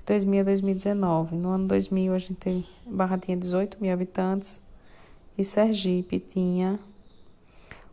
2000 0.07 0.41
a 0.41 0.45
2019. 0.45 1.37
No 1.37 1.51
ano 1.51 1.69
2000, 1.69 2.15
a 2.15 2.19
gente 2.19 2.69
Barra 2.87 3.19
tinha 3.19 3.37
18 3.37 3.79
mil 3.81 3.93
habitantes 3.93 4.61
e 5.39 5.45
Sergipe 5.45 6.19
tinha 6.19 6.79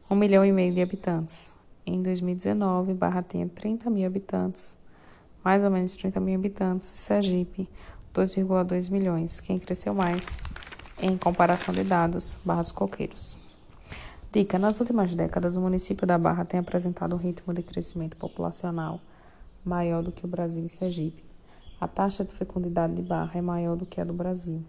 1 0.09 0.15
milhão 0.15 0.43
e 0.43 0.51
meio 0.51 0.73
de 0.73 0.81
habitantes. 0.81 1.51
Em 1.85 2.01
2019, 2.01 2.93
Barra 2.93 3.23
tinha 3.23 3.47
30 3.47 3.89
mil 3.89 4.05
habitantes, 4.05 4.77
mais 5.43 5.63
ou 5.63 5.69
menos 5.69 5.95
30 5.95 6.19
mil 6.19 6.35
habitantes, 6.35 6.91
e 6.91 6.97
Sergipe 6.97 7.69
2,2 8.13 8.91
milhões. 8.91 9.39
Quem 9.39 9.59
cresceu 9.59 9.93
mais 9.93 10.25
em 11.01 11.15
comparação 11.17 11.73
de 11.73 11.83
dados, 11.83 12.37
Barra 12.43 12.63
dos 12.63 12.71
Coqueiros. 12.71 13.37
Dica: 14.31 14.59
nas 14.59 14.79
últimas 14.79 15.13
décadas, 15.15 15.55
o 15.55 15.61
município 15.61 16.05
da 16.05 16.17
Barra 16.17 16.43
tem 16.43 16.59
apresentado 16.59 17.15
um 17.15 17.19
ritmo 17.19 17.53
de 17.53 17.63
crescimento 17.63 18.17
populacional 18.17 18.99
maior 19.63 20.03
do 20.03 20.11
que 20.11 20.25
o 20.25 20.27
Brasil 20.27 20.65
e 20.65 20.69
Sergipe. 20.69 21.28
A 21.81 21.87
taxa 21.87 22.25
de 22.25 22.33
fecundidade 22.33 22.93
de 22.93 23.01
Barra 23.01 23.39
é 23.39 23.41
maior 23.41 23.77
do 23.77 23.85
que 23.85 24.01
a 24.01 24.03
do 24.03 24.11
Brasil. 24.11 24.61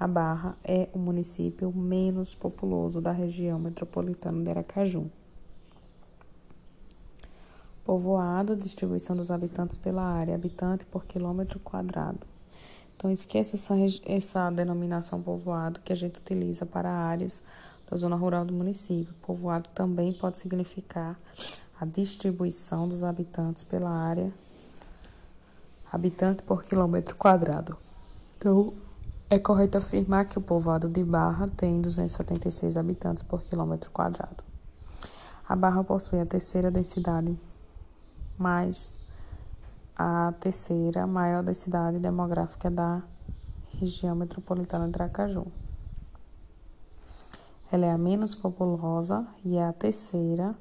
A 0.00 0.08
Barra 0.08 0.56
é 0.64 0.88
o 0.94 0.98
município 0.98 1.70
menos 1.70 2.34
populoso 2.34 2.98
da 2.98 3.12
região 3.12 3.58
metropolitana 3.58 4.42
de 4.42 4.48
Aracaju. 4.48 5.10
Povoado, 7.84 8.56
distribuição 8.56 9.14
dos 9.14 9.30
habitantes 9.30 9.76
pela 9.76 10.02
área, 10.02 10.34
habitante 10.34 10.86
por 10.86 11.04
quilômetro 11.04 11.60
quadrado. 11.60 12.26
Então, 12.96 13.10
esqueça 13.10 13.56
essa, 13.56 13.74
essa 14.06 14.50
denominação 14.50 15.20
povoado 15.20 15.80
que 15.80 15.92
a 15.92 15.96
gente 15.96 16.18
utiliza 16.20 16.64
para 16.64 16.90
áreas 16.90 17.42
da 17.90 17.98
zona 17.98 18.16
rural 18.16 18.46
do 18.46 18.54
município. 18.54 19.14
Povoado 19.20 19.68
também 19.74 20.14
pode 20.14 20.38
significar 20.38 21.20
a 21.78 21.84
distribuição 21.84 22.88
dos 22.88 23.02
habitantes 23.02 23.62
pela 23.62 23.90
área 23.90 24.32
habitante 25.92 26.42
por 26.42 26.62
quilômetro 26.62 27.16
quadrado. 27.16 27.76
Então, 28.38 28.74
é 29.28 29.38
correto 29.38 29.78
afirmar 29.78 30.26
que 30.26 30.38
o 30.38 30.42
povoado 30.42 30.88
de 30.88 31.02
Barra 31.02 31.48
tem 31.56 31.80
276 31.80 32.76
habitantes 32.76 33.22
por 33.22 33.42
quilômetro 33.42 33.90
quadrado. 33.90 34.44
A 35.48 35.56
Barra 35.56 35.82
possui 35.82 36.20
a 36.20 36.26
terceira 36.26 36.70
densidade 36.70 37.36
mais 38.38 38.96
a 39.98 40.32
terceira 40.38 41.06
maior 41.06 41.42
densidade 41.42 41.98
demográfica 41.98 42.70
da 42.70 43.02
região 43.80 44.14
metropolitana 44.14 44.88
de 44.88 44.94
Aracaju. 44.94 45.46
Ela 47.72 47.86
é 47.86 47.90
a 47.90 47.98
menos 47.98 48.34
populosa 48.34 49.26
e 49.44 49.56
é 49.56 49.66
a 49.66 49.72
terceira 49.72 50.54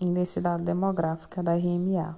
em 0.00 0.12
densidade 0.14 0.62
demográfica 0.62 1.42
da 1.42 1.54
RMA. 1.54 2.16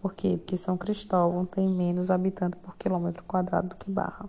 Por 0.00 0.14
quê? 0.14 0.36
Porque 0.36 0.56
São 0.56 0.76
Cristóvão 0.76 1.44
tem 1.44 1.68
menos 1.68 2.10
habitantes 2.10 2.60
por 2.60 2.76
quilômetro 2.76 3.22
quadrado 3.24 3.68
do 3.68 3.76
que 3.76 3.90
Barra. 3.90 4.28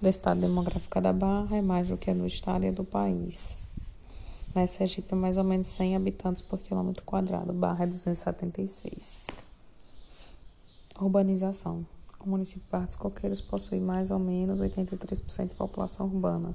O 0.00 0.06
estado 0.06 0.40
demográfico 0.40 1.00
da 1.00 1.12
Barra 1.12 1.56
é 1.56 1.62
mais 1.62 1.88
do 1.88 1.96
que 1.96 2.10
a 2.10 2.14
do 2.14 2.26
estado 2.26 2.66
e 2.66 2.70
do 2.70 2.84
país. 2.84 3.58
Na 4.54 4.66
Sergipe 4.66 5.12
é 5.12 5.16
mais 5.16 5.38
ou 5.38 5.44
menos 5.44 5.66
100 5.68 5.96
habitantes 5.96 6.42
por 6.42 6.58
quilômetro 6.58 7.02
quadrado. 7.02 7.52
Barra 7.52 7.84
é 7.84 7.86
276. 7.86 9.18
Urbanização. 11.00 11.86
O 12.20 12.28
município 12.28 12.62
de 12.62 12.70
Barra 12.70 12.86
dos 12.86 12.96
Coqueiros 12.96 13.40
possui 13.40 13.80
mais 13.80 14.10
ou 14.10 14.18
menos 14.18 14.60
83% 14.60 15.48
de 15.48 15.54
população 15.54 16.06
urbana 16.06 16.54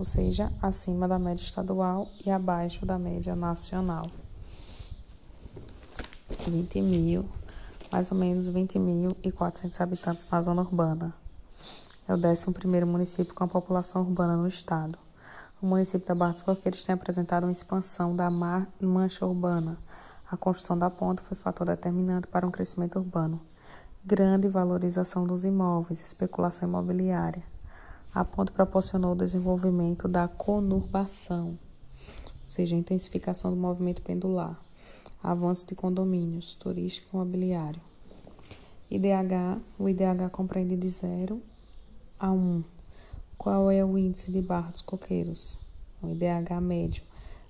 ou 0.00 0.04
seja, 0.04 0.50
acima 0.62 1.06
da 1.06 1.18
média 1.18 1.44
estadual 1.44 2.08
e 2.24 2.30
abaixo 2.30 2.86
da 2.86 2.98
média 2.98 3.36
nacional. 3.36 4.06
20 6.48 6.80
mil, 6.80 7.28
mais 7.92 8.10
ou 8.10 8.16
menos 8.16 8.48
20 8.48 8.78
mil 8.78 9.14
e 9.22 9.30
400 9.30 9.78
habitantes 9.78 10.26
na 10.30 10.40
zona 10.40 10.62
urbana. 10.62 11.12
É 12.08 12.14
o 12.14 12.16
11 12.16 12.46
município 12.86 13.34
com 13.34 13.44
a 13.44 13.46
população 13.48 14.00
urbana 14.00 14.38
no 14.38 14.48
estado. 14.48 14.98
O 15.60 15.66
município 15.66 16.08
da 16.08 16.14
Barra 16.14 16.32
dos 16.32 16.40
Coqueiros 16.40 16.82
tem 16.82 16.94
apresentado 16.94 17.44
uma 17.44 17.52
expansão 17.52 18.16
da 18.16 18.30
mancha 18.30 19.26
urbana. 19.26 19.76
A 20.30 20.36
construção 20.38 20.78
da 20.78 20.88
ponte 20.88 21.20
foi 21.20 21.36
fator 21.36 21.66
determinante 21.66 22.26
para 22.26 22.46
um 22.46 22.50
crescimento 22.50 22.98
urbano. 22.98 23.38
Grande 24.02 24.48
valorização 24.48 25.26
dos 25.26 25.44
imóveis, 25.44 26.00
especulação 26.00 26.66
imobiliária. 26.66 27.42
A 28.12 28.24
ponte 28.24 28.50
proporcionou 28.50 29.12
o 29.12 29.16
desenvolvimento 29.16 30.08
da 30.08 30.26
conurbação, 30.26 31.50
ou 31.50 31.58
seja, 32.42 32.74
a 32.74 32.78
intensificação 32.78 33.52
do 33.52 33.56
movimento 33.56 34.02
pendular, 34.02 34.60
avanço 35.22 35.64
de 35.64 35.76
condomínios, 35.76 36.56
turístico 36.56 37.10
e 37.12 37.14
imobiliário. 37.14 37.80
IDH, 38.90 39.60
o 39.78 39.88
IDH 39.88 40.28
compreende 40.32 40.76
de 40.76 40.88
0 40.88 41.40
a 42.18 42.32
1. 42.32 42.36
Um. 42.36 42.64
Qual 43.38 43.70
é 43.70 43.84
o 43.84 43.96
índice 43.96 44.32
de 44.32 44.42
barra 44.42 44.72
dos 44.72 44.82
coqueiros? 44.82 45.56
O 46.02 46.08
IDH 46.08 46.60
médio, 46.60 47.04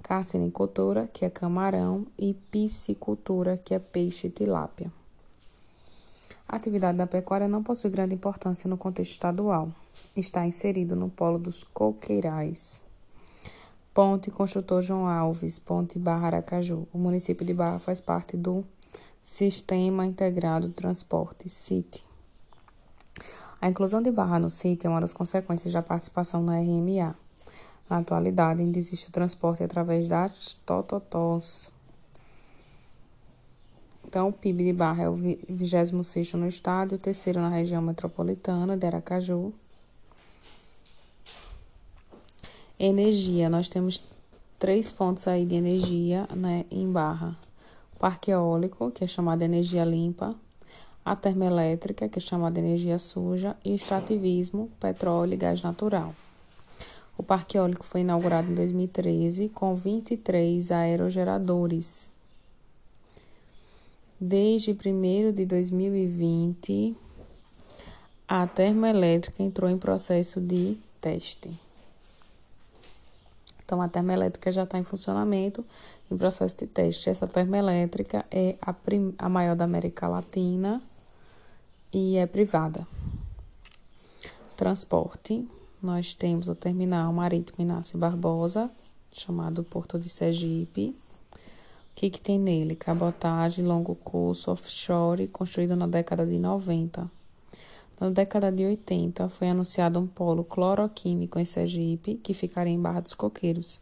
carcinicultura, 0.02 1.10
que 1.14 1.24
é 1.26 1.30
camarão, 1.30 2.06
e 2.18 2.34
piscicultura, 2.52 3.58
que 3.58 3.74
é 3.74 3.80
peixe 3.80 4.28
e 4.28 4.32
tilápia. 4.32 4.92
A 6.48 6.58
atividade 6.58 6.98
da 6.98 7.08
pecuária 7.08 7.48
não 7.48 7.64
possui 7.64 7.90
grande 7.90 8.16
importância 8.16 8.70
no 8.70 8.78
contexto 8.78 9.14
estadual. 9.14 9.70
Está 10.16 10.46
inserido 10.46 10.96
no 10.96 11.10
polo 11.10 11.40
dos 11.40 11.64
coqueirais. 11.64 12.84
Ponte 13.94 14.30
Construtor 14.30 14.82
João 14.82 15.08
Alves, 15.08 15.60
Ponte 15.60 15.98
Barra 15.98 16.28
Aracaju. 16.28 16.88
O 16.94 16.98
município 16.98 17.46
de 17.46 17.54
Barra 17.54 17.80
faz 17.80 18.02
parte 18.02 18.36
do 18.36 18.66
Sistema 19.24 20.06
Integrado 20.06 20.68
de 20.68 20.74
Transporte, 20.74 21.50
CIT. 21.50 22.04
A 23.62 23.70
inclusão 23.70 24.02
de 24.02 24.10
Barra 24.10 24.40
no 24.40 24.50
CIT 24.50 24.88
é 24.88 24.90
uma 24.90 25.00
das 25.00 25.14
consequências 25.14 25.72
da 25.72 25.82
participação 25.82 26.42
na 26.42 26.60
RMA. 26.60 27.16
Na 27.92 27.98
atualidade, 27.98 28.62
ainda 28.62 28.80
existe 28.80 29.10
o 29.10 29.12
transporte 29.12 29.66
através 29.66 30.08
das 30.08 30.54
tototós. 30.66 31.70
Então, 34.08 34.30
o 34.30 34.32
PIB 34.32 34.64
de 34.64 34.72
Barra 34.72 35.04
é 35.04 35.10
o 35.10 35.14
26 35.14 35.92
no 36.36 36.48
estado 36.48 36.94
e 36.94 36.96
o 36.96 36.98
terceiro 36.98 37.42
na 37.42 37.50
região 37.50 37.82
metropolitana 37.82 38.78
de 38.78 38.88
Aracaju. 38.88 39.54
Energia, 42.80 43.50
nós 43.50 43.68
temos 43.68 44.02
três 44.58 44.90
fontes 44.90 45.28
aí 45.28 45.46
de 45.46 45.56
energia 45.56 46.30
né, 46.34 46.64
em 46.72 46.90
Barra. 46.90 47.38
O 47.94 48.00
parque 48.00 48.32
eólico, 48.32 48.90
que 48.90 49.04
é 49.04 49.08
chamado 49.08 49.42
energia 49.42 49.84
limpa, 49.84 50.34
a 51.04 51.14
termoelétrica, 51.14 52.08
que 52.08 52.20
é 52.20 52.22
chamada 52.22 52.58
energia 52.58 52.98
suja, 52.98 53.58
e 53.66 53.72
o 53.74 53.76
extrativismo, 53.76 54.72
petróleo 54.80 55.34
e 55.34 55.36
gás 55.36 55.62
natural. 55.62 56.16
O 57.18 57.24
parque 57.24 57.58
eólico 57.58 57.86
foi 57.86 58.02
inaugurado 58.02 58.52
em 58.52 58.56
2013 58.56 59.50
com 59.50 59.76
23 59.76 60.72
aerogeradores. 60.72 62.12
Desde 64.20 64.72
1 64.72 65.32
de 65.34 65.46
2020, 65.46 66.96
a 68.28 68.48
termoelétrica 68.48 69.44
entrou 69.44 69.70
em 69.70 69.78
processo 69.78 70.40
de 70.40 70.78
teste. 71.02 71.50
Então, 73.64 73.82
a 73.82 73.88
termoelétrica 73.88 74.52
já 74.52 74.64
está 74.64 74.78
em 74.78 74.84
funcionamento, 74.84 75.66
em 76.12 76.18
processo 76.18 76.58
de 76.58 76.68
teste. 76.68 77.10
Essa 77.10 77.28
termoelétrica 77.28 78.26
é 78.30 78.58
a, 78.62 78.76
a 79.18 79.30
maior 79.30 79.56
da 79.56 79.64
América 79.64 80.08
Latina 80.08 80.82
e 81.92 82.18
é 82.18 82.26
privada. 82.26 82.88
Transporte. 84.56 85.48
Nós 85.82 86.14
temos 86.14 86.48
o 86.48 86.54
terminal 86.54 87.12
marítimo 87.12 87.60
Inácio 87.60 87.98
Barbosa, 87.98 88.70
chamado 89.12 89.64
Porto 89.64 89.98
de 89.98 90.10
Sergipe. 90.10 90.96
O 91.34 91.38
que, 91.96 92.12
que 92.12 92.22
tem 92.22 92.38
nele? 92.38 92.76
Cabotagem, 92.76 93.66
longo 93.66 93.96
curso, 93.96 94.52
offshore, 94.52 95.28
construído 95.28 95.76
na 95.76 95.88
década 95.88 96.24
de 96.24 96.38
90. 96.38 97.10
Na 98.00 98.12
década 98.12 98.52
de 98.52 98.64
80, 98.64 99.28
foi 99.30 99.50
anunciado 99.50 100.00
um 100.00 100.06
polo 100.06 100.44
cloroquímico 100.44 101.40
em 101.40 101.46
Sergipe, 101.46 102.14
que 102.14 102.36
ficaria 102.36 102.72
em 102.72 102.80
Barra 102.80 103.02
dos 103.02 103.16
Coqueiros, 103.16 103.80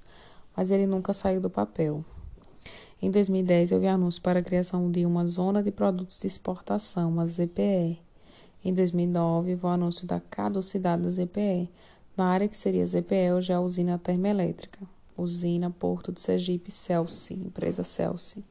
mas 0.55 0.71
ele 0.71 0.87
nunca 0.87 1.11
saiu 1.11 1.41
do 1.41 1.49
papel. 1.49 2.05
Em 3.01 3.11
2010, 3.11 3.73
houve 3.73 3.87
anúncio 3.87 4.21
para 4.21 4.39
a 4.39 4.43
criação 4.43 4.89
de 4.89 5.05
uma 5.05 5.25
Zona 5.25 5.61
de 5.61 5.71
Produtos 5.71 6.17
de 6.17 6.27
Exportação, 6.27 7.19
a 7.19 7.25
ZPE. 7.25 8.08
Em 8.63 8.73
2009, 8.73 9.51
houve 9.51 9.65
o 9.65 9.69
anúncio 9.69 10.05
da 10.05 10.19
caducidade 10.19 11.03
da 11.03 11.09
ZPE, 11.09 11.69
na 12.15 12.25
área 12.25 12.47
que 12.47 12.57
seria 12.57 12.85
ZPE, 12.85 13.31
hoje 13.35 13.51
é 13.51 13.55
a 13.55 13.61
usina 13.61 13.97
termoelétrica. 13.97 14.79
Usina 15.17 15.69
Porto 15.69 16.11
de 16.11 16.19
Sergipe 16.19 16.71
Celsi, 16.71 17.33
empresa 17.33 17.83
Celsi 17.83 18.43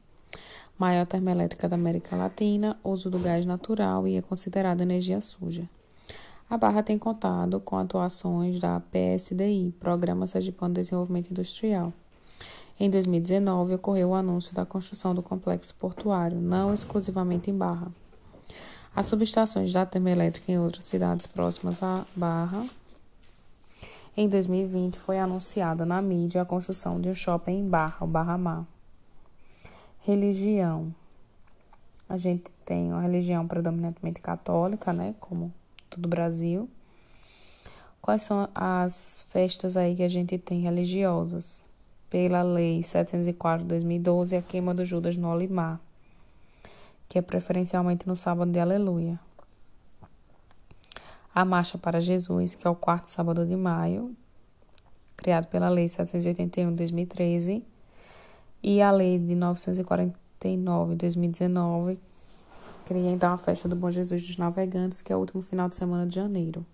maior 0.79 1.05
termoelétrica 1.05 1.67
da 1.67 1.75
América 1.75 2.15
Latina, 2.15 2.79
uso 2.81 3.09
do 3.09 3.19
gás 3.19 3.45
natural 3.45 4.07
e 4.07 4.15
é 4.15 4.21
considerada 4.21 4.81
energia 4.81 5.19
suja. 5.19 5.69
A 6.49 6.57
Barra 6.57 6.81
tem 6.81 6.97
contado 6.97 7.59
com 7.59 7.77
atuações 7.77 8.59
da 8.61 8.79
PSDI, 8.79 9.75
Programa 9.77 10.25
Sergipano 10.25 10.73
de 10.73 10.79
Desenvolvimento 10.79 11.29
Industrial. 11.29 11.91
Em 12.79 12.89
2019, 12.89 13.75
ocorreu 13.75 14.09
o 14.09 14.15
anúncio 14.15 14.55
da 14.55 14.65
construção 14.65 15.13
do 15.13 15.21
complexo 15.21 15.75
portuário, 15.75 16.39
não 16.39 16.73
exclusivamente 16.73 17.51
em 17.51 17.53
Barra. 17.53 17.91
As 18.95 19.05
subestações 19.05 19.71
da 19.71 19.85
termoelétrica 19.85 20.51
em 20.51 20.59
outras 20.59 20.85
cidades 20.85 21.27
próximas 21.27 21.81
à 21.81 22.05
Barra. 22.15 22.65
Em 24.17 24.27
2020, 24.27 24.97
foi 24.97 25.19
anunciada 25.19 25.85
na 25.85 26.01
mídia 26.01 26.41
a 26.41 26.45
construção 26.45 26.99
de 26.99 27.07
um 27.07 27.15
shopping 27.15 27.59
em 27.59 27.69
Barra, 27.69 28.05
o 28.05 28.07
Barra 28.07 28.37
Mar. 28.37 28.65
Religião. 30.01 30.93
A 32.09 32.17
gente 32.17 32.51
tem 32.65 32.91
uma 32.91 33.01
religião 33.01 33.47
predominantemente 33.47 34.19
católica, 34.19 34.91
né? 34.91 35.13
Como 35.19 35.53
todo 35.89 36.05
o 36.05 36.09
Brasil. 36.09 36.67
Quais 38.01 38.23
são 38.23 38.49
as 38.55 39.23
festas 39.29 39.77
aí 39.77 39.95
que 39.95 40.03
a 40.03 40.07
gente 40.07 40.37
tem 40.37 40.61
religiosas? 40.61 41.63
Pela 42.09 42.41
Lei 42.41 42.81
704 42.81 43.61
de 43.61 43.69
2012, 43.69 44.35
a 44.35 44.41
queima 44.41 44.73
do 44.73 44.83
Judas 44.83 45.15
no 45.15 45.31
Olimar, 45.31 45.79
que 47.09 47.17
é 47.17 47.21
preferencialmente 47.21 48.07
no 48.07 48.15
sábado 48.15 48.51
de 48.51 48.59
Aleluia. 48.59 49.19
A 51.33 51.43
Marcha 51.43 51.77
para 51.77 51.99
Jesus, 51.99 52.53
que 52.53 52.67
é 52.67 52.69
o 52.69 52.75
quarto 52.75 53.09
sábado 53.09 53.45
de 53.45 53.55
maio, 53.55 54.15
criado 55.17 55.47
pela 55.47 55.67
Lei 55.67 55.89
781 55.89 56.69
de 56.69 56.75
2013 56.77 57.63
e 58.61 58.81
a 58.81 58.91
lei 58.91 59.17
de 59.17 59.35
949 59.35 60.91
de 60.91 60.97
2019 60.97 61.99
cria 62.85 63.11
então 63.11 63.31
a 63.31 63.37
festa 63.37 63.69
do 63.69 63.75
Bom 63.75 63.91
Jesus 63.91 64.25
dos 64.25 64.37
Navegantes, 64.37 65.01
que 65.01 65.13
é 65.13 65.15
o 65.15 65.19
último 65.19 65.43
final 65.43 65.69
de 65.69 65.75
semana 65.75 66.07
de 66.07 66.15
janeiro. 66.15 66.65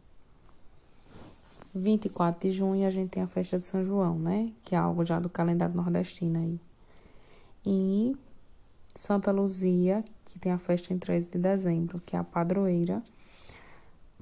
24 1.73 2.47
de 2.47 2.55
junho 2.55 2.87
a 2.87 2.89
gente 2.89 3.09
tem 3.09 3.21
a 3.21 3.27
festa 3.27 3.59
de 3.59 3.65
São 3.65 3.83
João, 3.83 4.17
né? 4.17 4.49
Que 4.63 4.75
é 4.75 4.77
algo 4.77 5.03
já 5.03 5.19
do 5.19 5.27
calendário 5.27 5.75
nordestino 5.75 6.39
aí. 6.39 6.59
E 7.65 8.15
Santa 8.95 9.31
Luzia, 9.31 10.03
que 10.25 10.39
tem 10.39 10.51
a 10.51 10.57
festa 10.57 10.93
em 10.93 10.97
13 10.97 11.31
de 11.31 11.37
dezembro, 11.37 12.01
que 12.05 12.15
é 12.15 12.19
a 12.19 12.23
padroeira 12.23 13.03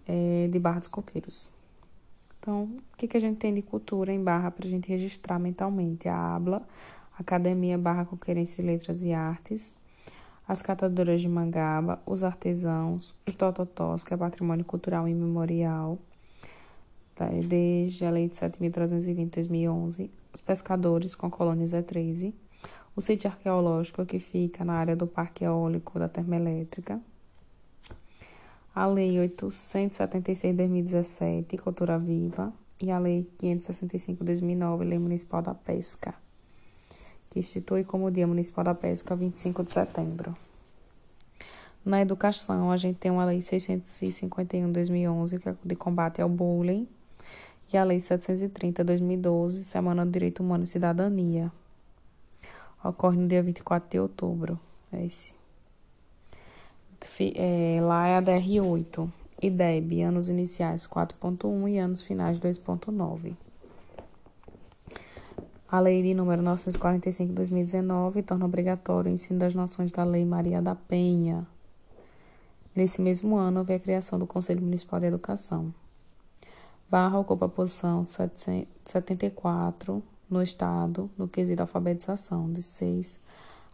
é, 0.08 0.48
de 0.52 0.60
Barra 0.60 0.80
dos 0.80 0.88
Coqueiros. 0.88 1.50
Então, 2.40 2.64
o 2.64 2.98
que, 2.98 3.08
que 3.08 3.16
a 3.16 3.20
gente 3.22 3.38
tem 3.38 3.54
de 3.54 3.62
cultura 3.62 4.12
em 4.12 4.22
Barra 4.22 4.52
para 4.52 4.68
a 4.68 4.70
gente 4.70 4.90
registrar 4.90 5.40
mentalmente? 5.40 6.10
A 6.10 6.36
habla, 6.36 6.62
Academia 7.18 7.78
Barra 7.78 8.04
Coqueirense 8.04 8.62
de 8.62 8.68
Letras 8.68 9.02
e 9.04 9.14
Artes, 9.14 9.72
as 10.48 10.62
catadoras 10.62 11.22
de 11.22 11.30
mangaba, 11.30 12.02
os 12.06 12.24
artesãos, 12.24 13.16
os 13.26 13.36
tototós, 13.36 14.04
que 14.04 14.14
é 14.14 14.18
patrimônio 14.18 14.66
cultural 14.66 15.08
e 15.08 15.14
memorial, 15.14 15.98
tá? 17.16 17.28
desde 17.28 18.06
a 18.06 18.10
Lei 18.10 18.28
de 18.28 18.36
7.320 18.36 19.16
de 19.16 19.26
2011, 19.26 20.12
os 20.34 20.42
pescadores 20.42 21.16
com 21.16 21.28
a 21.28 21.30
colônia 21.30 21.68
Zé 21.68 21.82
13, 21.82 22.34
o 22.95 23.01
sítio 23.01 23.29
arqueológico 23.29 24.06
que 24.06 24.19
fica 24.19 24.63
na 24.63 24.73
área 24.73 24.95
do 24.95 25.08
Parque 25.08 25.43
Eólico 25.43 25.99
da 25.99 26.10
Termoelétrica, 26.10 27.01
a 28.75 28.86
Lei 28.86 29.19
876 29.19 30.51
de 30.51 30.58
2017, 30.58 31.58
Cultura 31.58 31.97
Viva, 31.99 32.51
e 32.82 32.91
a 32.91 32.99
Lei 32.99 33.29
565 33.38 34.19
de 34.19 34.25
2009, 34.25 34.86
Lei 34.86 34.99
Municipal 34.99 35.41
da 35.41 35.53
Pesca 35.53 36.13
que 37.34 37.39
institui 37.39 37.84
como 37.84 38.12
Dia 38.12 38.27
Municipal 38.27 38.63
da 38.63 38.75
Pesca 38.75 39.15
25 39.15 39.63
de 39.63 39.71
setembro. 39.71 40.38
Na 41.84 41.99
educação, 41.99 42.71
a 42.71 42.77
gente 42.77 42.99
tem 42.99 43.12
uma 43.12 43.25
Lei 43.25 43.41
651 43.41 44.67
de 44.67 44.71
2011, 44.71 45.39
que 45.39 45.49
é 45.49 45.56
de 45.65 45.75
combate 45.75 46.21
ao 46.21 46.29
bullying, 46.29 46.88
e 47.73 47.77
a 47.77 47.84
Lei 47.84 47.99
730 47.99 48.84
de 48.84 48.88
2012, 48.88 49.65
Semana 49.65 50.06
do 50.06 50.12
Direito 50.12 50.43
Humano 50.43 50.63
e 50.63 50.67
Cidadania. 50.67 51.51
Ocorre 52.84 53.17
no 53.17 53.28
dia 53.28 53.41
24 53.41 53.89
de 53.89 54.00
outubro. 54.00 54.60
É 54.91 55.06
esse. 55.06 55.34
É, 57.36 57.80
lá 57.82 58.08
é 58.08 58.17
a 58.17 58.22
DR8. 58.22 59.10
IDEB, 59.41 60.02
anos 60.04 60.30
iniciais 60.30 60.88
4.1 60.88 61.69
e 61.69 61.78
anos 61.78 62.02
finais 62.02 62.39
2.9. 62.39 63.36
A 65.69 65.80
Lei 65.80 66.04
de 66.04 66.13
número 66.13 66.41
945 66.41 67.30
de 67.30 67.36
2019 67.36 68.22
torna 68.22 68.46
obrigatório 68.46 69.10
o 69.10 69.13
ensino 69.13 69.39
das 69.39 69.56
noções 69.56 69.91
da 69.91 70.04
Lei 70.04 70.24
Maria 70.24 70.62
da 70.62 70.76
Penha. 70.76 71.48
Nesse 72.76 73.02
mesmo 73.02 73.36
ano, 73.36 73.60
houve 73.60 73.74
a 73.74 73.80
criação 73.80 74.19
do 74.19 74.28
Conselho 74.28 74.62
Municipal 74.62 75.00
de 75.00 75.08
Educação. 75.08 75.74
Barra 76.89 77.19
ocupa 77.19 77.48
a 77.48 77.50
posição 77.50 78.04
74 78.06 80.04
no 80.34 80.41
Estado, 80.41 81.10
no 81.17 81.28
quesito 81.28 81.62
alfabetização, 81.62 82.52
de 82.52 82.62
6 82.62 83.19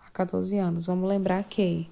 a 0.05 0.11
14 0.11 0.57
anos. 0.57 0.85
Vamos 0.85 1.07
lembrar 1.07 1.43
que 1.45 1.89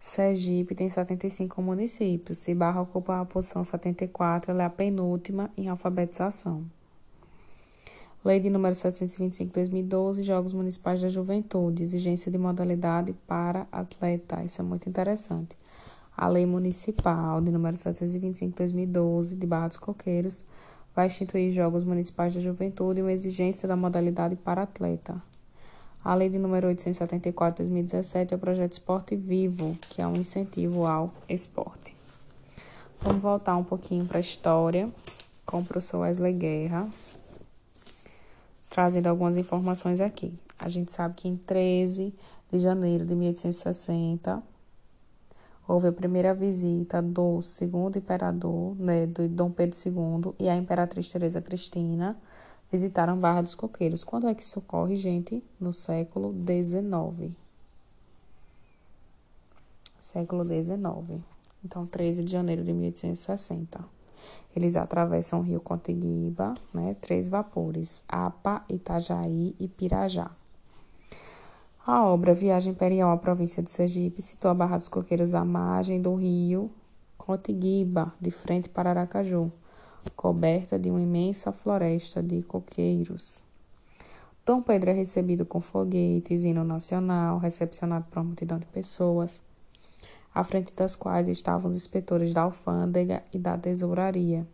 Sergipe 0.00 0.74
tem 0.74 0.88
75 0.88 1.60
municípios. 1.60 2.38
Se 2.38 2.54
Barra 2.54 2.80
ocupa 2.80 3.20
a 3.20 3.24
posição 3.24 3.64
74, 3.64 4.52
ela 4.52 4.62
é 4.62 4.66
a 4.66 4.70
penúltima 4.70 5.50
em 5.56 5.68
alfabetização. 5.68 6.64
Lei 8.24 8.40
de 8.40 8.48
número 8.48 8.74
725 8.74 9.48
de 9.48 9.54
2012, 9.54 10.22
Jogos 10.22 10.52
Municipais 10.52 11.00
da 11.00 11.08
Juventude, 11.08 11.82
exigência 11.82 12.30
de 12.30 12.38
modalidade 12.38 13.12
para 13.26 13.66
atleta. 13.70 14.42
Isso 14.44 14.60
é 14.60 14.64
muito 14.64 14.88
interessante. 14.88 15.56
A 16.16 16.28
Lei 16.28 16.46
Municipal 16.46 17.40
de 17.40 17.50
número 17.50 17.76
725 17.76 18.50
de 18.50 18.56
2012, 18.56 19.36
de 19.36 19.46
Barra 19.46 19.68
dos 19.68 19.76
Coqueiros, 19.76 20.42
vai 20.96 21.06
instituir 21.06 21.52
Jogos 21.52 21.84
Municipais 21.84 22.34
da 22.34 22.40
Juventude 22.40 23.00
e 23.00 23.02
uma 23.02 23.12
exigência 23.12 23.68
da 23.68 23.76
modalidade 23.76 24.34
para 24.34 24.62
atleta. 24.62 25.22
A 26.02 26.14
Lei 26.14 26.30
de 26.30 26.38
número 26.38 26.68
874 26.68 27.62
de 27.62 27.70
2017 27.70 28.32
é 28.32 28.36
o 28.36 28.40
projeto 28.40 28.72
Esporte 28.72 29.14
Vivo, 29.14 29.76
que 29.90 30.00
é 30.00 30.06
um 30.06 30.14
incentivo 30.14 30.86
ao 30.86 31.12
esporte. 31.28 31.94
Vamos 33.02 33.22
voltar 33.22 33.56
um 33.56 33.64
pouquinho 33.64 34.06
para 34.06 34.16
a 34.16 34.20
história 34.20 34.88
com 35.44 35.60
o 35.60 35.64
professor 35.64 35.98
Wesley 35.98 36.32
Guerra 36.32 36.88
trazendo 38.76 39.06
algumas 39.06 39.38
informações 39.38 40.00
aqui. 40.00 40.34
A 40.58 40.68
gente 40.68 40.92
sabe 40.92 41.14
que 41.14 41.26
em 41.26 41.36
13 41.36 42.14
de 42.52 42.58
janeiro 42.58 43.06
de 43.06 43.14
1860 43.14 44.42
houve 45.66 45.88
a 45.88 45.92
primeira 45.92 46.32
visita 46.32 47.02
do 47.02 47.42
segundo 47.42 47.98
imperador, 47.98 48.74
né, 48.76 49.06
do 49.06 49.28
Dom 49.28 49.50
Pedro 49.50 49.76
II 49.84 50.34
e 50.38 50.48
a 50.48 50.56
imperatriz 50.56 51.08
Teresa 51.08 51.40
Cristina 51.40 52.16
visitaram 52.70 53.18
Barra 53.18 53.42
dos 53.42 53.54
Coqueiros. 53.54 54.04
Quando 54.04 54.28
é 54.28 54.34
que 54.34 54.42
isso 54.42 54.58
ocorre, 54.58 54.96
gente? 54.96 55.42
No 55.60 55.72
século 55.72 56.32
XIX. 56.32 57.32
Século 59.98 60.44
XIX. 60.44 61.20
Então, 61.64 61.86
13 61.86 62.22
de 62.22 62.30
janeiro 62.30 62.62
de 62.62 62.72
1860. 62.72 63.84
Eles 64.54 64.76
atravessam 64.76 65.40
o 65.40 65.42
rio 65.42 65.60
Contiguiba, 65.60 66.54
né, 66.72 66.96
três 67.00 67.28
vapores, 67.28 68.02
Apa, 68.08 68.64
Itajaí 68.68 69.54
e 69.60 69.68
Pirajá. 69.68 70.30
A 71.86 72.04
obra 72.04 72.34
Viagem 72.34 72.72
Imperial 72.72 73.12
à 73.12 73.16
província 73.16 73.62
de 73.62 73.70
Sergipe 73.70 74.20
situa 74.20 74.50
a 74.50 74.54
Barra 74.54 74.76
dos 74.76 74.88
Coqueiros 74.88 75.34
à 75.34 75.44
margem 75.44 76.02
do 76.02 76.16
rio 76.16 76.68
Contiguiba, 77.16 78.12
de 78.20 78.32
frente 78.32 78.68
para 78.68 78.90
Aracaju, 78.90 79.52
coberta 80.16 80.80
de 80.80 80.90
uma 80.90 81.00
imensa 81.00 81.52
floresta 81.52 82.20
de 82.20 82.42
coqueiros. 82.42 83.40
Dom 84.44 84.62
Pedro 84.62 84.90
é 84.90 84.94
recebido 84.94 85.46
com 85.46 85.60
foguetes, 85.60 86.42
hino 86.42 86.64
nacional, 86.64 87.38
recepcionado 87.38 88.06
por 88.10 88.18
uma 88.18 88.24
multidão 88.24 88.58
de 88.58 88.66
pessoas 88.66 89.40
à 90.34 90.42
frente 90.42 90.74
das 90.74 90.96
quais 90.96 91.28
estavam 91.28 91.70
os 91.70 91.76
inspetores 91.76 92.34
da 92.34 92.42
alfândega 92.42 93.22
e 93.32 93.38
da 93.38 93.56
tesouraria. 93.56 94.44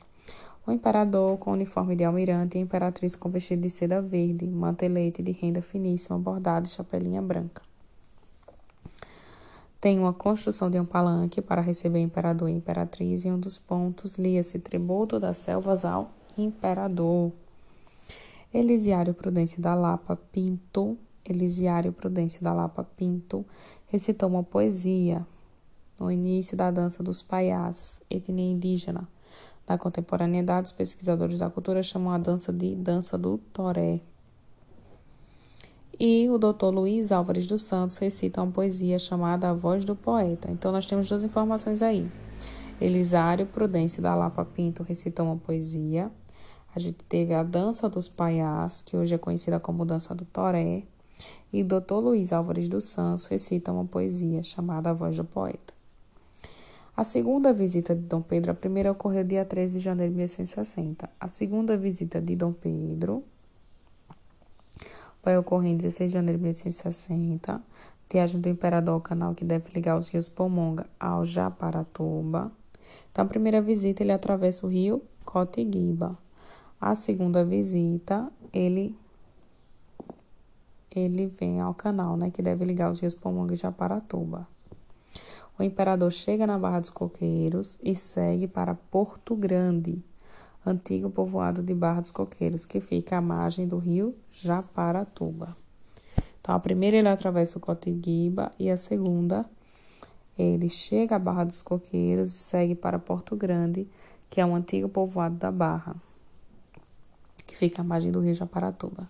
O 0.64 0.70
imperador 0.70 1.38
com 1.38 1.53
uniforme 1.53 1.96
de 1.96 2.05
almirante 2.05 2.57
e 2.57 2.61
a 2.61 2.62
imperatriz 2.62 3.16
com 3.16 3.29
vestido 3.29 3.62
de 3.62 3.70
seda 3.70 4.01
verde, 4.01 4.46
mantelete 4.46 5.22
de 5.22 5.33
renda 5.33 5.61
finíssima, 5.61 6.16
bordado 6.18 6.66
e 6.66 6.70
chapelinha 6.70 7.20
branca. 7.20 7.62
Tem 9.81 9.98
uma 9.98 10.12
construção 10.12 10.70
de 10.70 10.79
um 10.79 10.85
palanque 10.85 11.42
para 11.42 11.61
receber 11.61 11.98
o 11.98 12.03
imperador 12.03 12.48
e 12.48 12.53
a 12.53 12.57
imperatriz, 12.57 13.25
e 13.25 13.31
um 13.33 13.40
dos 13.40 13.59
pontos 13.59 14.16
lia-se 14.16 14.61
tributo 14.61 15.18
das 15.18 15.38
selvas 15.38 15.85
ao 15.85 16.12
imperador. 16.38 17.33
Elisiário 18.55 19.12
Prudêncio 19.12 19.61
da 19.61 19.75
Lapa 19.75 20.14
Pinto, 20.31 20.96
Elisiário 21.25 21.92
Prudêncio 21.92 22.40
da 22.40 22.53
Lapa 22.53 22.85
Pinto, 22.96 23.44
recitou 23.88 24.29
uma 24.29 24.44
poesia, 24.44 25.27
no 25.98 26.12
início 26.12 26.57
da 26.57 26.70
dança 26.70 27.03
dos 27.03 27.20
paiás, 27.20 28.01
etnia 28.09 28.53
indígena. 28.53 29.09
Na 29.68 29.79
contemporaneidade, 29.79 30.66
os 30.66 30.72
pesquisadores 30.72 31.38
da 31.38 31.48
cultura 31.48 31.83
chamam 31.83 32.12
a 32.12 32.18
dança 32.18 32.53
de 32.53 32.75
dança 32.75 33.16
do 33.16 33.38
toré. 33.53 34.01
E 35.98 36.29
o 36.29 36.38
Dr. 36.38 36.66
Luiz 36.66 37.12
Álvares 37.12 37.46
dos 37.46 37.62
Santos 37.62 37.96
recita 37.96 38.42
uma 38.42 38.51
poesia 38.51 38.98
chamada 38.98 39.51
A 39.51 39.55
Voz 39.55 39.85
do 39.85 39.94
Poeta. 39.94 40.51
Então, 40.51 40.72
nós 40.72 40.87
temos 40.87 41.09
duas 41.09 41.22
informações 41.22 41.81
aí. 41.81 42.11
Elisário 42.81 43.46
Prudêncio 43.46 44.03
da 44.03 44.14
Lapa 44.14 44.44
Pinto 44.44 44.83
recitou 44.83 45.27
uma 45.27 45.37
poesia. 45.37 46.11
A 46.75 46.81
gente 46.81 47.05
teve 47.05 47.35
a 47.35 47.42
Dança 47.42 47.88
dos 47.88 48.09
Paiás, 48.09 48.83
que 48.83 48.96
hoje 48.96 49.14
é 49.14 49.18
conhecida 49.18 49.61
como 49.61 49.85
Dança 49.85 50.14
do 50.14 50.25
Toré. 50.25 50.83
E 51.53 51.62
Dr. 51.62 51.94
Luiz 52.03 52.33
Álvares 52.33 52.68
dos 52.68 52.87
Santos 52.87 53.27
recita 53.27 53.70
uma 53.70 53.85
poesia 53.85 54.42
chamada 54.42 54.90
A 54.90 54.92
Voz 54.92 55.16
do 55.16 55.25
Poeta. 55.25 55.72
A 57.02 57.04
segunda 57.04 57.52
visita 57.52 57.96
de 57.96 58.02
Dom 58.02 58.22
Pedro, 58.22 58.52
a 58.52 58.54
primeira 58.54 58.92
ocorreu 58.92 59.24
dia 59.24 59.44
13 59.44 59.78
de 59.78 59.84
janeiro 59.84 60.12
de 60.12 60.18
1860. 60.18 61.10
A 61.18 61.26
segunda 61.26 61.76
visita 61.76 62.20
de 62.20 62.36
Dom 62.36 62.52
Pedro 62.52 63.24
vai 65.20 65.36
ocorrer 65.36 65.72
em 65.72 65.76
16 65.76 66.12
de 66.12 66.14
janeiro 66.14 66.38
de 66.38 66.44
1860. 66.44 67.60
Viagem 68.08 68.40
do 68.40 68.48
Imperador 68.48 68.94
ao 68.94 69.00
canal 69.00 69.34
que 69.34 69.44
deve 69.44 69.64
ligar 69.74 69.98
os 69.98 70.10
rios 70.10 70.28
Pomonga 70.28 70.86
ao 71.00 71.26
Japaratuba. 71.26 72.52
Então, 73.10 73.24
a 73.24 73.28
primeira 73.28 73.60
visita 73.60 74.04
ele 74.04 74.12
atravessa 74.12 74.64
o 74.64 74.70
rio 74.70 75.02
Cotiguiba. 75.24 76.16
A 76.80 76.94
segunda 76.94 77.44
visita, 77.44 78.30
ele 78.52 78.96
ele 80.88 81.26
vem 81.26 81.60
ao 81.60 81.74
canal, 81.74 82.16
né, 82.16 82.30
que 82.30 82.40
deve 82.40 82.64
ligar 82.64 82.92
os 82.92 83.00
rios 83.00 83.16
Pomonga 83.16 83.54
e 83.54 83.56
Japaratuba. 83.56 84.51
O 85.58 85.62
imperador 85.62 86.10
chega 86.10 86.46
na 86.46 86.58
Barra 86.58 86.80
dos 86.80 86.90
Coqueiros 86.90 87.78
e 87.82 87.94
segue 87.94 88.48
para 88.48 88.74
Porto 88.74 89.36
Grande, 89.36 90.02
antigo 90.64 91.10
povoado 91.10 91.62
de 91.62 91.74
Barra 91.74 92.00
dos 92.00 92.10
Coqueiros, 92.10 92.64
que 92.64 92.80
fica 92.80 93.18
à 93.18 93.20
margem 93.20 93.68
do 93.68 93.78
rio 93.78 94.14
Japaratuba. 94.30 95.56
Então, 96.40 96.54
a 96.54 96.58
primeira 96.58 96.96
ele 96.96 97.08
atravessa 97.08 97.58
o 97.58 97.60
Cotiguiba 97.60 98.50
e 98.58 98.70
a 98.70 98.76
segunda 98.76 99.44
ele 100.36 100.68
chega 100.68 101.16
à 101.16 101.18
Barra 101.18 101.44
dos 101.44 101.60
Coqueiros 101.60 102.30
e 102.30 102.38
segue 102.38 102.74
para 102.74 102.98
Porto 102.98 103.36
Grande, 103.36 103.86
que 104.30 104.40
é 104.40 104.46
um 104.46 104.56
antigo 104.56 104.88
povoado 104.88 105.36
da 105.36 105.52
Barra, 105.52 105.94
que 107.46 107.56
fica 107.56 107.82
à 107.82 107.84
margem 107.84 108.10
do 108.10 108.20
rio 108.20 108.34
Japaratuba. 108.34 109.08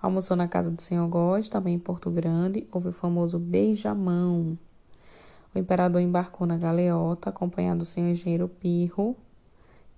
Almoçou 0.00 0.36
na 0.36 0.46
casa 0.46 0.70
do 0.70 0.80
senhor 0.80 1.08
Góes, 1.08 1.48
também 1.48 1.74
em 1.74 1.78
Porto 1.78 2.10
Grande. 2.10 2.68
Houve 2.70 2.88
o 2.88 2.92
famoso 2.92 3.38
beijamão, 3.38 4.56
o 5.54 5.58
imperador 5.58 6.00
embarcou 6.00 6.46
na 6.46 6.56
galeota, 6.56 7.30
acompanhado 7.30 7.80
do 7.80 7.84
seu 7.84 8.06
engenheiro 8.06 8.48
Pirro, 8.48 9.16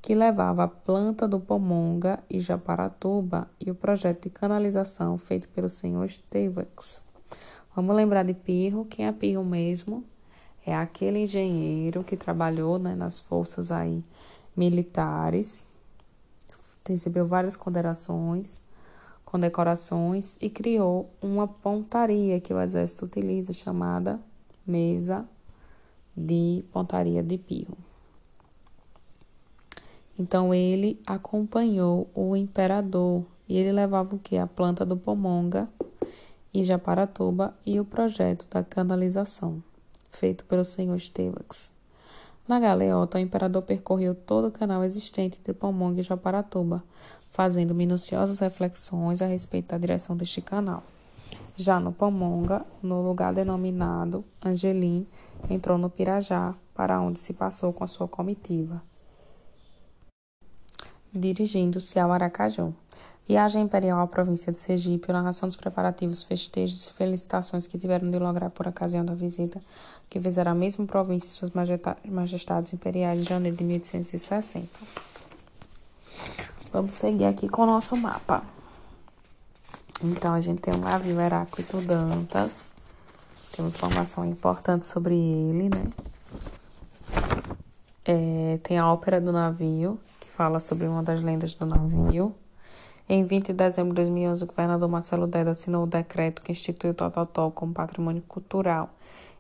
que 0.01 0.15
levava 0.15 0.65
a 0.65 0.69
planta 0.69 1.29
do 1.29 1.39
Pomonga 1.39 2.21
e 2.29 2.41
Japaratuba 2.41 3.51
e 3.61 3.71
o 3.71 3.75
projeto 3.75 4.23
de 4.25 4.31
canalização 4.31 5.19
feito 5.19 5.49
pelo 5.49 5.69
senhor 5.69 6.09
Stevax. 6.09 7.05
Vamos 7.75 7.95
lembrar 7.95 8.25
de 8.25 8.33
Pirro, 8.33 8.87
quem 8.87 9.07
é 9.07 9.13
Pirro 9.13 9.45
mesmo? 9.45 10.05
É 10.65 10.75
aquele 10.75 11.25
engenheiro 11.25 12.05
que 12.05 12.17
trabalhou 12.17 12.79
né, 12.79 12.95
nas 12.95 13.19
forças 13.19 13.71
aí 13.71 14.03
militares, 14.57 15.63
recebeu 16.87 17.27
várias 17.27 17.57
condecorações, 17.57 18.61
condecorações 19.25 20.37
e 20.41 20.51
criou 20.51 21.11
uma 21.21 21.47
pontaria 21.47 22.41
que 22.41 22.53
o 22.53 22.61
exército 22.61 23.05
utiliza 23.05 23.53
chamada 23.53 24.19
mesa 24.67 25.27
de 26.21 26.63
Pontaria 26.73 27.23
de 27.23 27.39
Pirro. 27.39 27.77
Então 30.19 30.53
ele 30.53 31.01
acompanhou 31.07 32.09
o 32.15 32.37
imperador 32.37 33.25
e 33.49 33.57
ele 33.57 33.73
levava 33.73 34.15
o 34.15 34.19
que? 34.19 34.37
A 34.37 34.47
planta 34.47 34.85
do 34.85 34.97
Pomonga 34.97 35.69
e 36.53 36.63
Japaratuba 36.63 37.55
e 37.65 37.81
o 37.81 37.85
projeto 37.85 38.47
da 38.51 38.63
canalização, 38.63 39.63
feito 40.13 40.45
pelo 40.45 40.65
senhor 40.65 40.95
Estevax. 40.95 41.73
Na 42.47 42.61
galeota, 42.61 43.17
o 43.17 43.21
imperador 43.21 43.63
percorreu 43.63 44.15
todo 44.15 44.49
o 44.49 44.53
canal 44.53 44.85
existente 44.85 45.39
entre 45.39 45.55
Pomonga 45.55 46.01
e 46.01 46.05
Japaratuba, 46.05 46.83
fazendo 47.31 47.75
minuciosas 47.75 48.41
reflexões 48.41 49.23
a 49.23 49.27
respeito 49.27 49.69
da 49.69 49.79
direção 49.79 50.17
deste 50.17 50.41
canal. 50.41 50.83
Já 51.61 51.79
no 51.79 51.93
Pomonga, 51.93 52.65
no 52.83 53.07
lugar 53.07 53.35
denominado 53.35 54.25
Angelim, 54.43 55.07
entrou 55.51 55.77
no 55.77 55.91
Pirajá, 55.91 56.55
para 56.75 56.99
onde 57.03 57.21
se 57.21 57.35
passou 57.35 57.71
com 57.71 57.85
a 57.85 57.87
sua 57.87 58.09
comitiva, 58.09 58.83
dirigindo-se 61.13 62.01
ao 62.01 62.11
Aracaju. 62.13 62.75
Viagem 63.29 63.65
imperial 63.65 64.01
à 64.01 64.07
província 64.07 64.51
de 64.51 64.59
Sergipe, 64.59 65.13
narração 65.13 65.51
dos 65.51 65.57
preparativos, 65.57 66.23
festejos 66.23 66.87
e 66.87 66.93
felicitações 66.95 67.67
que 67.67 67.79
tiveram 67.79 68.11
de 68.11 68.19
lograr 68.19 68.49
por 68.49 68.67
ocasião 68.67 69.05
da 69.05 69.13
visita 69.13 69.61
que 70.09 70.19
fizeram 70.19 70.53
a 70.53 70.55
mesma 70.55 70.87
província 70.87 71.27
e 71.27 71.51
suas 71.51 71.53
majestades 72.07 72.73
imperiais 72.73 73.21
em 73.21 73.25
janeiro 73.25 73.59
de 73.59 73.65
1860. 73.65 74.67
Vamos 76.73 76.95
seguir 76.95 77.27
aqui 77.27 77.51
com 77.51 77.65
o 77.65 77.67
nosso 77.67 77.95
mapa. 77.99 78.60
Então, 80.03 80.33
a 80.33 80.41
gente 80.41 80.63
tem 80.63 80.73
um 80.73 80.79
navio 80.79 81.21
Heráclito 81.21 81.79
Dantas, 81.83 82.71
aqui 83.49 83.61
uma 83.61 83.69
informação 83.69 84.25
importante 84.25 84.87
sobre 84.87 85.15
ele, 85.15 85.69
né? 85.69 85.93
É, 88.03 88.59
tem 88.63 88.79
a 88.79 88.91
Ópera 88.91 89.21
do 89.21 89.31
Navio, 89.31 90.01
que 90.19 90.29
fala 90.31 90.59
sobre 90.59 90.87
uma 90.87 91.03
das 91.03 91.23
lendas 91.23 91.55
do 91.55 91.67
navio. 91.67 92.35
Em 93.07 93.25
20 93.25 93.49
de 93.49 93.53
dezembro 93.53 93.91
de 93.91 93.97
2011, 93.97 94.43
o 94.43 94.47
governador 94.47 94.89
Marcelo 94.89 95.27
Deda 95.27 95.51
assinou 95.51 95.85
o 95.85 95.87
decreto 95.87 96.41
que 96.41 96.53
instituiu 96.53 96.93
o 96.93 96.95
Tototó 96.95 97.51
como 97.51 97.75
patrimônio 97.75 98.23
cultural 98.23 98.89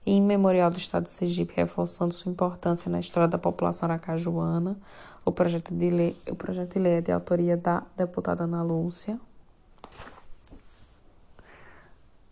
e 0.04 0.16
imemorial 0.16 0.70
do 0.70 0.76
Estado 0.76 1.04
de 1.04 1.10
Sergipe, 1.10 1.54
reforçando 1.56 2.12
sua 2.12 2.30
importância 2.30 2.90
na 2.90 3.00
história 3.00 3.28
da 3.28 3.38
população 3.38 3.88
aracajuana. 3.88 4.76
O 5.24 5.32
projeto 5.32 5.72
de 5.72 5.88
lei, 5.88 6.16
o 6.28 6.34
projeto 6.34 6.74
de 6.74 6.80
lei 6.80 6.94
é 6.94 7.00
de 7.00 7.12
autoria 7.12 7.56
da 7.56 7.82
deputada 7.96 8.44
Ana 8.44 8.62
Lúcia. 8.62 9.18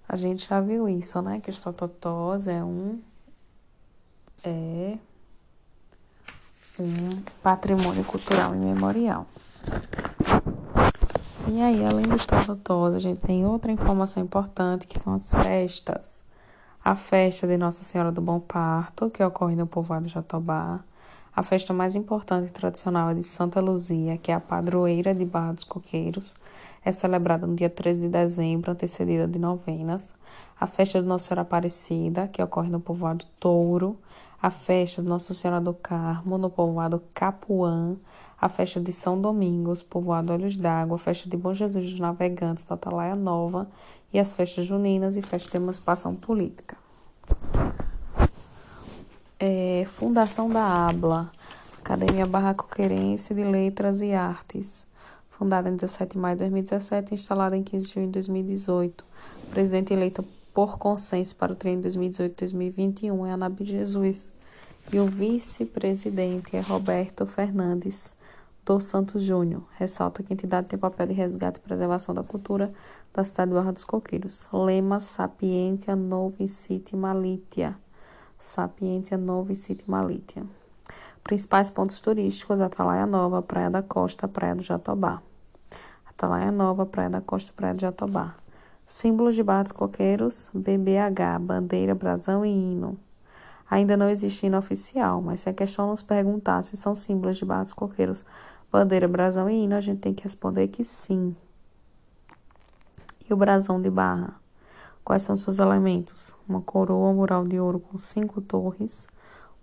A 0.08 0.16
gente 0.16 0.48
já 0.48 0.60
viu 0.60 0.88
isso, 0.88 1.20
né? 1.20 1.40
Que 1.40 1.50
os 1.50 1.58
tototós 1.58 2.46
é 2.46 2.64
um 2.64 2.98
é 4.44 4.96
um 6.78 7.20
patrimônio 7.42 8.04
cultural 8.04 8.54
imemorial. 8.54 9.26
E 11.48 11.60
aí, 11.60 11.84
além 11.84 12.06
dos 12.06 12.24
tototós, 12.24 12.94
a 12.94 12.98
gente 12.98 13.20
tem 13.20 13.44
outra 13.44 13.72
informação 13.72 14.22
importante 14.22 14.86
que 14.86 14.98
são 14.98 15.14
as 15.14 15.30
festas. 15.30 16.22
A 16.84 16.94
festa 16.94 17.46
de 17.46 17.56
Nossa 17.56 17.82
Senhora 17.82 18.12
do 18.12 18.20
Bom 18.20 18.38
Parto, 18.38 19.10
que 19.10 19.22
ocorre 19.22 19.56
no 19.56 19.66
povoado 19.66 20.08
Jatobá. 20.08 20.80
A 21.34 21.42
festa 21.42 21.72
mais 21.72 21.96
importante 21.96 22.48
e 22.48 22.52
tradicional 22.52 23.10
é 23.10 23.14
de 23.14 23.22
Santa 23.22 23.60
Luzia, 23.60 24.16
que 24.16 24.30
é 24.30 24.34
a 24.34 24.40
padroeira 24.40 25.14
de 25.14 25.24
Barra 25.24 25.52
dos 25.52 25.64
Coqueiros. 25.64 26.34
É 26.84 26.92
celebrada 26.92 27.46
no 27.46 27.54
dia 27.54 27.70
13 27.70 28.00
de 28.00 28.08
dezembro, 28.08 28.70
antecedida 28.70 29.26
de 29.26 29.38
novenas. 29.38 30.14
A 30.60 30.66
festa 30.66 31.00
de 31.00 31.06
Nossa 31.06 31.26
Senhora 31.26 31.42
Aparecida, 31.42 32.28
que 32.28 32.42
ocorre 32.42 32.68
no 32.68 32.80
povoado 32.80 33.24
Touro. 33.38 33.96
A 34.40 34.50
festa 34.50 35.02
de 35.02 35.08
Nossa 35.08 35.34
Senhora 35.34 35.60
do 35.60 35.74
Carmo, 35.74 36.38
no 36.38 36.48
povoado 36.48 37.02
Capuã 37.12 37.96
a 38.40 38.48
festa 38.48 38.80
de 38.80 38.92
São 38.92 39.20
Domingos, 39.20 39.82
povoado 39.82 40.32
Olhos 40.32 40.56
d'Água, 40.56 40.94
a 40.94 40.98
festa 40.98 41.28
de 41.28 41.36
Bom 41.36 41.52
Jesus 41.52 41.84
dos 41.84 41.98
Navegantes 41.98 42.64
da 42.64 42.76
Atalaia 42.76 43.16
Nova 43.16 43.68
e 44.12 44.18
as 44.18 44.32
festas 44.32 44.64
juninas 44.64 45.16
e 45.16 45.22
festa 45.22 45.50
de 45.50 45.56
emancipação 45.56 46.14
política. 46.14 46.76
É, 49.40 49.84
Fundação 49.88 50.48
da 50.48 50.88
ABLA, 50.88 51.30
Academia 51.78 52.26
Barracoquerense 52.26 53.34
de 53.34 53.42
Letras 53.42 54.00
e 54.00 54.12
Artes, 54.12 54.86
fundada 55.38 55.68
em 55.68 55.76
17 55.76 56.12
de 56.12 56.18
maio 56.18 56.34
de 56.34 56.40
2017 56.40 57.12
e 57.12 57.14
instalada 57.14 57.56
em 57.56 57.62
15 57.62 57.86
de 57.86 57.94
junho 57.94 58.06
de 58.06 58.12
2018. 58.12 59.04
Presidente 59.50 59.92
eleita 59.92 60.24
por 60.52 60.76
consenso 60.78 61.36
para 61.36 61.52
o 61.52 61.56
treino 61.56 61.82
2018-2021 61.84 63.28
é 63.28 63.30
Anabi 63.30 63.64
Jesus. 63.64 64.28
E 64.92 64.98
o 64.98 65.06
vice-presidente 65.06 66.56
é 66.56 66.60
Roberto 66.60 67.24
Fernandes 67.24 68.12
dos 68.66 68.84
Santos 68.84 69.22
Júnior. 69.22 69.62
Ressalta 69.76 70.22
que 70.22 70.32
a 70.32 70.34
entidade 70.34 70.66
tem 70.66 70.78
papel 70.78 71.06
de 71.06 71.12
resgate 71.12 71.58
e 71.58 71.62
preservação 71.62 72.14
da 72.14 72.24
cultura 72.24 72.72
da 73.14 73.24
cidade 73.24 73.50
de 73.50 73.56
Barra 73.56 73.72
dos 73.72 73.84
Coqueiros. 73.84 74.48
Lema 74.52 74.98
Sapientia 74.98 75.94
Novicite 75.94 76.96
Malitia. 76.96 77.76
Sapientia 78.40 79.16
Novicite 79.16 79.88
Malitia. 79.88 80.57
Principais 81.22 81.70
pontos 81.70 82.00
turísticos: 82.00 82.60
Atalaia 82.60 83.06
Nova, 83.06 83.42
Praia 83.42 83.70
da 83.70 83.82
Costa, 83.82 84.26
Praia 84.26 84.54
do 84.54 84.62
Jatobá. 84.62 85.22
Atalaia 86.06 86.50
Nova, 86.50 86.86
Praia 86.86 87.10
da 87.10 87.20
Costa, 87.20 87.52
Praia 87.54 87.74
do 87.74 87.80
Jatobá. 87.80 88.34
Símbolos 88.86 89.34
de 89.34 89.42
Barra 89.42 89.64
Coqueiros: 89.72 90.50
BBH, 90.54 91.38
bandeira, 91.40 91.94
brasão 91.94 92.44
e 92.44 92.48
hino. 92.48 92.98
Ainda 93.70 93.96
não 93.96 94.08
existe 94.08 94.46
hino 94.46 94.56
oficial, 94.56 95.20
mas 95.20 95.40
se 95.40 95.50
a 95.50 95.52
questão 95.52 95.88
nos 95.88 96.02
perguntar 96.02 96.62
se 96.62 96.76
são 96.76 96.94
símbolos 96.94 97.36
de 97.36 97.44
Barra 97.44 97.64
Coqueiros 97.74 98.24
bandeira, 98.70 99.08
brasão 99.08 99.48
e 99.48 99.64
hino, 99.64 99.74
a 99.74 99.80
gente 99.80 100.00
tem 100.00 100.14
que 100.14 100.24
responder 100.24 100.68
que 100.68 100.84
sim. 100.84 101.34
E 103.28 103.32
o 103.32 103.36
brasão 103.36 103.80
de 103.80 103.90
barra? 103.90 104.34
Quais 105.04 105.22
são 105.22 105.36
seus 105.36 105.58
elementos? 105.58 106.34
Uma 106.48 106.60
coroa 106.60 107.12
mural 107.12 107.46
de 107.46 107.58
ouro 107.58 107.80
com 107.80 107.96
cinco 107.98 108.40
torres, 108.40 109.06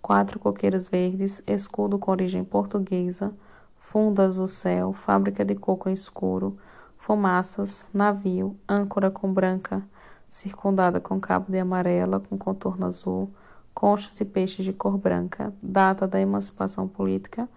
quatro 0.06 0.38
coqueiros 0.38 0.86
verdes, 0.86 1.42
escudo 1.48 1.98
com 1.98 2.12
origem 2.12 2.44
portuguesa, 2.44 3.34
fundo 3.76 4.22
azul 4.22 4.46
céu, 4.46 4.92
fábrica 4.92 5.44
de 5.44 5.56
coco 5.56 5.90
escuro, 5.90 6.56
fumaças, 6.96 7.84
navio, 7.92 8.56
âncora 8.68 9.10
com 9.10 9.32
branca, 9.32 9.82
circundada 10.28 11.00
com 11.00 11.18
cabo 11.18 11.50
de 11.50 11.58
amarela 11.58 12.20
com 12.20 12.38
contorno 12.38 12.86
azul, 12.86 13.32
conchas 13.74 14.20
e 14.20 14.24
peixes 14.24 14.64
de 14.64 14.72
cor 14.72 14.96
branca, 14.96 15.52
data 15.60 16.06
da 16.06 16.20
emancipação 16.20 16.86
política, 16.86 17.48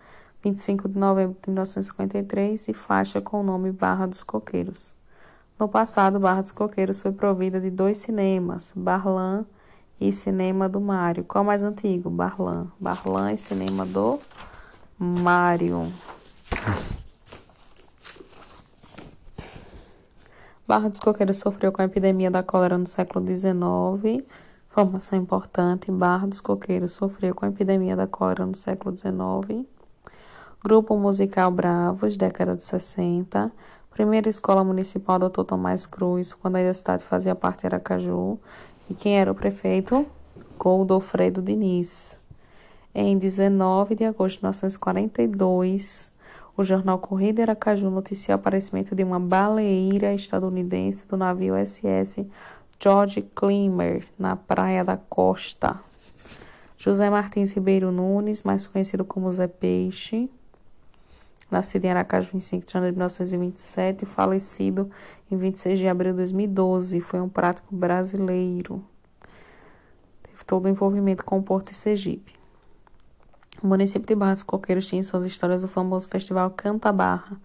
25 0.44 0.90
de 0.90 0.98
novembro 0.98 1.38
de 1.40 1.50
1953, 1.52 2.68
e 2.68 2.74
faixa 2.74 3.22
com 3.22 3.42
o 3.42 3.44
nome 3.44 3.72
Barra 3.72 4.08
dos 4.08 4.24
Coqueiros. 4.24 4.96
No 5.60 5.70
passado, 5.70 6.20
Barra 6.20 6.42
dos 6.42 6.52
Coqueiros 6.52 7.00
foi 7.00 7.12
provida 7.12 7.62
de 7.62 7.70
dois 7.70 7.98
cinemas, 7.98 8.74
Barlan 8.76 9.46
e 10.00 10.12
Cinema 10.12 10.70
do 10.70 10.80
Mário. 10.80 11.24
Qual 11.24 11.44
mais 11.44 11.64
antigo? 11.64 12.10
Barlan. 12.10 12.68
Barlan 12.80 13.34
e 13.34 13.38
Cinema 13.38 13.86
do 13.86 14.20
Mário. 14.98 15.92
Barra 20.68 20.88
dos 20.88 21.00
Coqueiros 21.00 21.38
sofreu 21.38 21.72
com 21.72 21.82
a 21.82 21.86
epidemia 21.86 22.30
da 22.30 22.44
cólera 22.44 22.78
no 22.78 22.86
século 22.86 23.26
XIX. 23.26 24.24
Informação 24.70 25.18
importante: 25.18 25.92
Barra 25.92 26.28
dos 26.28 26.40
Coqueiros 26.40 26.94
sofreu 26.94 27.34
com 27.34 27.46
a 27.46 27.50
epidemia 27.50 27.96
da 27.96 28.06
cólera 28.06 28.46
no 28.46 28.56
século 28.56 28.96
XIX. 28.96 29.66
Grupo 30.64 30.96
Musical 30.96 31.50
Bravos, 31.50 32.16
década 32.16 32.56
de 32.56 32.64
60. 32.64 33.52
Primeira 33.90 34.30
Escola 34.30 34.64
Municipal 34.64 35.18
Dr. 35.18 35.44
Tomás 35.44 35.86
Cruz, 35.86 36.34
quando 36.34 36.58
a 36.58 36.74
cidade 36.74 37.04
fazia 37.04 37.34
parte 37.34 37.62
de 37.62 37.68
Aracaju. 37.68 38.40
E 38.90 38.94
quem 38.96 39.20
era 39.20 39.32
o 39.32 39.36
prefeito? 39.36 40.06
Goldofredo 40.58 41.42
Diniz. 41.42 42.20
Em 42.94 43.18
19 43.18 43.94
de 43.94 44.04
agosto 44.04 44.38
de 44.38 44.42
1942, 44.42 46.12
o 46.58 46.64
jornal 46.64 46.98
Correio 46.98 47.34
de 47.34 47.44
Aracaju 47.44 47.92
noticiou 47.92 48.36
o 48.36 48.40
aparecimento 48.40 48.96
de 48.96 49.04
uma 49.04 49.20
baleeira 49.20 50.14
estadunidense 50.14 51.06
do 51.08 51.16
navio 51.16 51.54
SS 51.56 52.26
George 52.82 53.22
Clymer, 53.36 54.08
na 54.18 54.36
Praia 54.36 54.84
da 54.84 54.98
Costa. 54.98 55.80
José 56.78 57.10
Martins 57.10 57.52
Ribeiro 57.52 57.92
Nunes, 57.92 58.42
mais 58.44 58.66
conhecido 58.66 59.04
como 59.06 59.32
Zé 59.32 59.48
Peixe, 59.48 60.30
nascido 61.50 61.86
em 61.86 61.92
Aracaju 61.92 62.30
em 62.36 62.40
5 62.40 62.66
de 62.66 62.74
janeiro 62.74 62.94
de 62.94 62.98
1927 62.98 64.04
e 64.04 64.06
falecido 64.06 64.90
em 65.32 65.38
26 65.38 65.80
de 65.80 65.88
abril 65.88 66.12
de 66.12 66.18
2012. 66.18 67.02
Foi 67.02 67.20
um 67.20 67.30
prático 67.30 67.76
brasileiro. 67.76 68.84
Teve 70.24 70.46
todo 70.46 70.66
o 70.66 70.70
envolvimento 70.70 71.24
com 71.24 71.40
o 71.40 71.44
Porto 71.44 71.72
e 71.72 71.76
Sergipe. 71.76 72.34
O 73.62 73.68
município 73.68 74.08
de 74.08 74.16
Barra 74.16 74.34
dos 74.34 74.44
Coqueiros 74.44 74.88
tinha 74.88 75.02
em 75.02 75.04
suas 75.04 75.26
histórias 75.26 75.64
o 75.64 75.68
famoso 75.68 76.08
festival 76.08 76.50
Canta 76.52 76.94
Barra, 76.94 77.38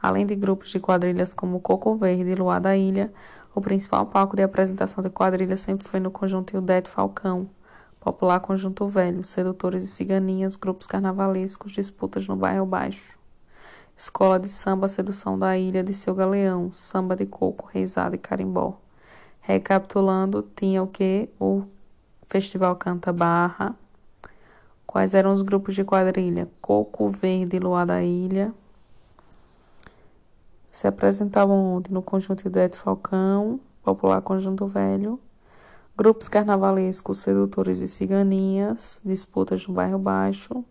além 0.00 0.24
de 0.24 0.34
grupos 0.34 0.70
de 0.70 0.80
quadrilhas 0.80 1.34
como 1.34 1.60
Coco 1.60 1.94
Verde 1.96 2.30
e 2.30 2.34
Luar 2.34 2.60
da 2.60 2.76
Ilha. 2.76 3.12
O 3.54 3.60
principal 3.60 4.06
palco 4.06 4.36
de 4.36 4.42
apresentação 4.42 5.02
de 5.02 5.10
quadrilhas 5.10 5.60
sempre 5.60 5.86
foi 5.86 6.00
no 6.00 6.10
conjunto 6.10 6.54
Ildete 6.54 6.88
Falcão, 6.88 7.50
popular 7.98 8.40
conjunto 8.40 8.86
velho, 8.86 9.24
sedutores 9.24 9.84
e 9.84 9.88
ciganinhas, 9.88 10.56
grupos 10.56 10.86
carnavalescos, 10.86 11.72
disputas 11.72 12.26
no 12.26 12.36
bairro 12.36 12.64
baixo. 12.64 13.17
Escola 13.98 14.38
de 14.38 14.48
Samba 14.48 14.86
Sedução 14.86 15.36
da 15.36 15.58
Ilha 15.58 15.82
de 15.82 15.92
Seu 15.92 16.14
Galeão, 16.14 16.70
Samba 16.72 17.16
de 17.16 17.26
Coco, 17.26 17.68
Reisado 17.72 18.14
e 18.14 18.18
Carimbó. 18.18 18.78
Recapitulando, 19.40 20.48
tinha 20.54 20.80
o 20.80 20.86
que? 20.86 21.28
O 21.36 21.64
Festival 22.28 22.76
Canta 22.76 23.12
Barra. 23.12 23.74
Quais 24.86 25.14
eram 25.14 25.32
os 25.32 25.42
grupos 25.42 25.74
de 25.74 25.82
quadrilha? 25.82 26.48
Coco 26.62 27.10
Verde 27.10 27.56
e 27.56 27.58
Luar 27.58 27.86
da 27.86 28.00
Ilha. 28.00 28.54
Se 30.70 30.86
apresentavam 30.86 31.74
onde? 31.74 31.92
No 31.92 32.00
Conjunto 32.00 32.46
Idete 32.46 32.76
Falcão, 32.76 33.58
Popular 33.82 34.22
Conjunto 34.22 34.64
Velho. 34.64 35.18
Grupos 35.96 36.28
carnavalescos, 36.28 37.18
sedutores 37.18 37.80
e 37.80 37.88
ciganinhas, 37.88 39.00
disputas 39.04 39.66
no 39.66 39.74
bairro 39.74 39.98
Baixo 39.98 40.64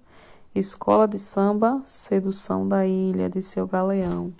Escola 0.57 1.07
de 1.07 1.19
Samba, 1.19 1.83
Sedução 1.85 2.67
da 2.67 2.83
Ilha 2.83 3.29
de 3.29 3.43
Seu 3.43 3.67
Galeão, 3.67 4.33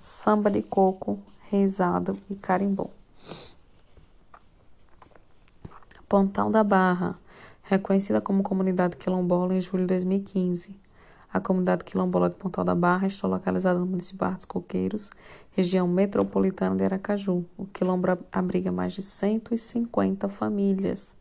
Samba 0.00 0.48
de 0.48 0.62
Coco, 0.62 1.18
Reisado 1.50 2.16
e 2.30 2.36
Carimbó. 2.36 2.88
Pontão 6.08 6.48
da 6.48 6.62
Barra, 6.62 7.18
reconhecida 7.64 8.20
como 8.20 8.40
comunidade 8.40 8.96
quilombola 8.96 9.52
em 9.52 9.60
julho 9.60 9.82
de 9.82 9.88
2015. 9.94 10.78
A 11.32 11.40
comunidade 11.40 11.82
quilombola 11.82 12.30
de 12.30 12.36
Pontal 12.36 12.64
da 12.64 12.76
Barra 12.76 13.08
está 13.08 13.26
localizada 13.26 13.80
no 13.80 13.86
município 13.86 14.30
dos 14.30 14.44
Coqueiros, 14.44 15.10
região 15.56 15.88
metropolitana 15.88 16.76
de 16.76 16.84
Aracaju. 16.84 17.44
O 17.56 17.66
quilombo 17.66 18.06
abriga 18.30 18.70
mais 18.70 18.92
de 18.92 19.02
150 19.02 20.28
famílias 20.28 21.18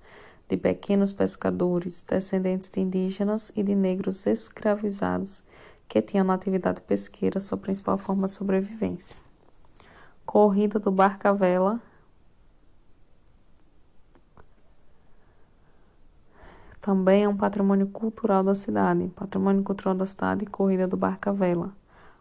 de 0.50 0.58
pequenos 0.58 1.12
pescadores, 1.12 2.02
descendentes 2.02 2.70
de 2.70 2.80
indígenas 2.80 3.52
e 3.56 3.64
de 3.64 3.76
negros 3.76 4.26
escravizados 4.26 5.44
que 5.88 6.02
tinham 6.02 6.26
na 6.26 6.34
atividade 6.34 6.82
pesqueira 6.82 7.40
sua 7.40 7.58
principal 7.58 7.98
forma 7.98 8.28
de 8.28 8.34
sobrevivência. 8.34 9.16
Corrida 10.26 10.80
do 10.80 10.92
Barca-Vela 10.92 11.80
também 16.82 17.24
é 17.24 17.30
um 17.30 17.36
patrimônio 17.36 17.88
cultural 17.88 18.44
da 18.44 18.56
cidade. 18.56 19.10
Patrimônio 19.16 19.64
cultural 19.64 19.96
da 19.96 20.06
cidade, 20.06 20.46
Corrida 20.46 20.88
do 20.88 20.96
Barca-Vela. 20.96 21.74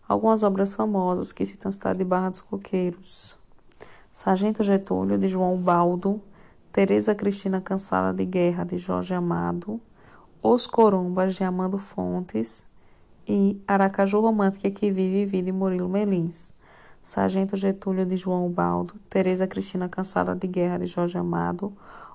Algumas 0.08 0.42
obras 0.42 0.72
famosas 0.72 1.32
que 1.32 1.44
citam 1.44 1.68
a 1.68 1.72
cidade 1.72 1.98
de 1.98 2.04
Barra 2.04 2.30
dos 2.30 2.40
Coqueiros. 2.40 3.36
Sargento 4.14 4.64
Getúlio, 4.64 5.18
de 5.18 5.28
João 5.28 5.56
Baldo. 5.56 6.20
Teresa 6.76 7.14
Cristina 7.14 7.58
Cansada 7.58 8.12
de 8.12 8.26
Guerra, 8.26 8.62
de 8.62 8.76
Jorge 8.76 9.14
Amado. 9.14 9.80
Os 10.42 10.66
Corumbas, 10.66 11.34
de 11.34 11.42
Amando 11.42 11.78
Fontes. 11.78 12.62
E 13.26 13.58
Aracaju 13.66 14.20
Romântica, 14.20 14.70
que 14.70 14.90
vive 14.90 15.22
e 15.22 15.24
vive 15.24 15.46
de 15.46 15.52
Murilo 15.52 15.88
Melins. 15.88 16.52
Sargento 17.02 17.56
Getúlio, 17.56 18.04
de 18.04 18.18
João 18.18 18.50
Baldo. 18.50 18.92
Teresa 19.08 19.46
Cristina 19.46 19.88
Cansada 19.88 20.34
de 20.34 20.46
Guerra, 20.46 20.76
de 20.80 20.86
Jorge 20.86 21.16
Amado. 21.16 21.72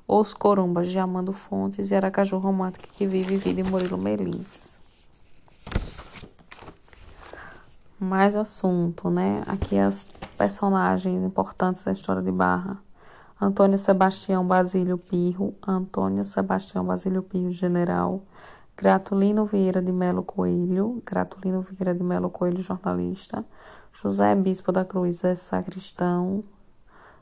Os 0.08 0.32
Corumbas, 0.32 0.92
de 0.92 1.00
Amando 1.00 1.34
Fontes. 1.34 1.90
E 1.90 1.96
Aracaju 1.96 2.38
Romântica, 2.38 2.88
que 2.94 3.08
vive 3.08 3.34
e 3.34 3.38
vive 3.38 3.64
de 3.64 3.68
Murilo 3.68 3.98
Melins. 3.98 4.80
mais 8.00 8.36
assunto, 8.36 9.10
né? 9.10 9.42
Aqui 9.48 9.80
as 9.80 10.06
personagens 10.38 11.24
importantes 11.24 11.84
da 11.84 11.92
história 11.92 12.22
de 12.22 12.32
Barra. 12.32 12.91
Antônio 13.44 13.76
Sebastião 13.76 14.46
Basílio 14.46 15.00
Pirro, 15.00 15.56
Antônio 15.68 16.24
Sebastião 16.24 16.86
Basílio 16.86 17.24
Pirro, 17.24 17.50
general. 17.50 18.22
Gratulino 18.78 19.46
Vieira 19.46 19.82
de 19.82 19.92
Melo 19.92 20.22
Coelho, 20.22 21.02
Gratulino 21.04 21.60
Vieira 21.60 21.92
de 21.96 22.04
Melo 22.04 22.30
Coelho, 22.30 22.62
jornalista. 22.62 23.44
José 23.92 24.36
Bispo 24.36 24.72
da 24.72 24.86
Cruz, 24.86 25.24
é 25.24 25.34
sacristão. 25.34 26.44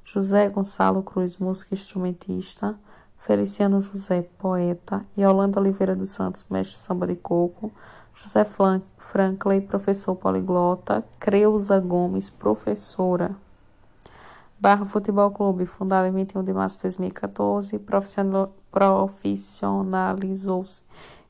José 0.03 0.49
Gonçalo 0.49 1.01
Cruz, 1.03 1.37
músico 1.37 1.73
instrumentista. 1.73 2.77
Feliciano 3.19 3.79
José, 3.79 4.21
poeta. 4.39 5.05
E 5.15 5.21
Yolanda 5.21 5.57
Oliveira 5.57 5.95
dos 5.95 6.09
Santos, 6.09 6.45
mestre 6.49 6.75
samba 6.75 7.07
de 7.07 7.15
coco. 7.15 7.71
José 8.13 8.45
Franklin, 8.97 9.61
professor 9.61 10.15
poliglota. 10.17 11.01
Creuza 11.17 11.79
Gomes, 11.79 12.29
professora. 12.29 13.33
Barra 14.61 14.85
Futebol 14.85 15.31
Clube, 15.31 15.65
fundado 15.65 16.05
em 16.05 16.11
21 16.11 16.43
de 16.43 16.51
março 16.51 16.75
de 16.75 16.83
2014, 16.83 17.79
profissionalizou-se 18.69 20.83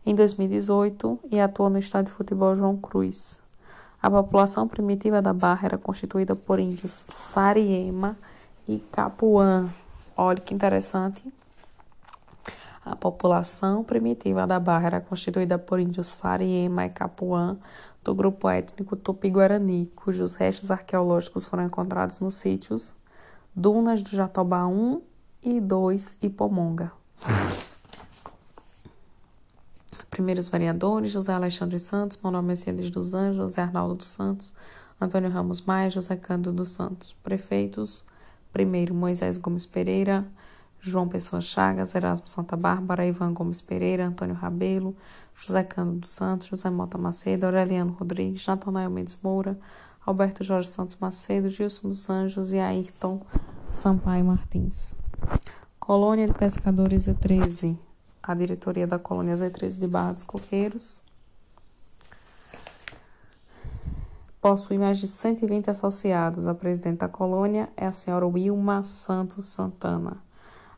em 0.03 0.15
2018 0.15 1.19
e 1.29 1.39
atua 1.39 1.69
no 1.69 1.77
estádio 1.77 2.11
de 2.11 2.17
futebol 2.17 2.55
João 2.55 2.75
Cruz. 2.75 3.39
A 4.01 4.09
população 4.09 4.67
primitiva 4.67 5.21
da 5.21 5.31
Barra 5.31 5.67
era 5.67 5.77
constituída 5.77 6.35
por 6.35 6.59
índios 6.59 7.05
Sariema 7.07 8.17
e 8.67 8.79
Capuã. 8.91 9.69
Olha 10.17 10.41
que 10.41 10.55
interessante. 10.55 11.21
A 12.83 12.95
população 12.95 13.83
primitiva 13.83 14.47
da 14.47 14.59
Barra 14.59 14.87
era 14.87 15.01
constituída 15.01 15.59
por 15.59 15.79
índios 15.79 16.07
Sariema 16.07 16.87
e 16.87 16.89
Capuã, 16.89 17.59
do 18.03 18.15
grupo 18.15 18.49
étnico 18.49 18.95
Tupi-Guarani, 18.95 19.85
cujos 19.95 20.33
restos 20.33 20.71
arqueológicos 20.71 21.45
foram 21.45 21.65
encontrados 21.65 22.19
nos 22.19 22.33
sítios 22.33 22.97
Dunas 23.55 24.01
do 24.01 24.09
Jatobá 24.09 24.67
1 24.67 25.01
e 25.43 25.59
2 25.59 26.17
e 26.21 26.29
Pomonga. 26.29 26.91
Primeiros 30.09 30.47
vereadores: 30.47 31.11
José 31.11 31.33
Alexandre 31.33 31.79
Santos, 31.79 32.19
Manuel 32.21 32.43
Mercedes 32.43 32.91
dos 32.91 33.13
Anjos, 33.13 33.37
José 33.37 33.61
Arnaldo 33.61 33.95
dos 33.95 34.07
Santos, 34.07 34.53
Antônio 35.01 35.29
Ramos 35.29 35.61
Maia, 35.61 35.89
José 35.89 36.15
Cândido 36.15 36.53
dos 36.53 36.69
Santos. 36.69 37.13
Prefeitos: 37.23 38.05
primeiro 38.53 38.93
Moisés 38.93 39.37
Gomes 39.37 39.65
Pereira, 39.65 40.25
João 40.79 41.07
Pessoa 41.07 41.41
Chagas, 41.41 41.95
Erasmo 41.95 42.27
Santa 42.27 42.55
Bárbara, 42.55 43.05
Ivan 43.05 43.33
Gomes 43.33 43.61
Pereira, 43.61 44.05
Antônio 44.05 44.35
Rabelo, 44.35 44.95
José 45.35 45.63
Cândido 45.63 46.01
dos 46.01 46.09
Santos, 46.09 46.47
José 46.47 46.69
Mota 46.69 46.97
Macedo, 46.97 47.45
Aureliano 47.45 47.93
Rodrigues, 47.93 48.45
Natanael 48.45 48.89
Mendes 48.89 49.17
Moura, 49.21 49.57
Alberto 50.09 50.43
Jorge 50.43 50.67
Santos 50.67 50.95
Macedo, 50.95 51.49
Gilson 51.49 51.89
dos 51.89 52.09
Anjos 52.09 52.51
e 52.51 52.57
Ayrton 52.57 53.21
Sampaio 53.69 54.25
Martins. 54.25 54.95
Colônia 55.79 56.25
de 56.25 56.33
Pescadores 56.33 57.05
Z13. 57.05 57.77
A 58.23 58.33
diretoria 58.33 58.87
da 58.87 58.97
Colônia 58.97 59.35
Z13 59.35 59.77
de 59.77 59.85
Barra 59.85 60.13
dos 60.13 60.23
Coqueiros 60.23 61.03
possui 64.41 64.79
mais 64.79 64.97
de 64.97 65.07
120 65.07 65.69
associados. 65.69 66.47
A 66.47 66.55
presidente 66.55 66.97
da 66.97 67.07
colônia 67.07 67.69
é 67.77 67.85
a 67.85 67.91
senhora 67.91 68.25
Wilma 68.25 68.83
Santos 68.83 69.45
Santana. 69.45 70.17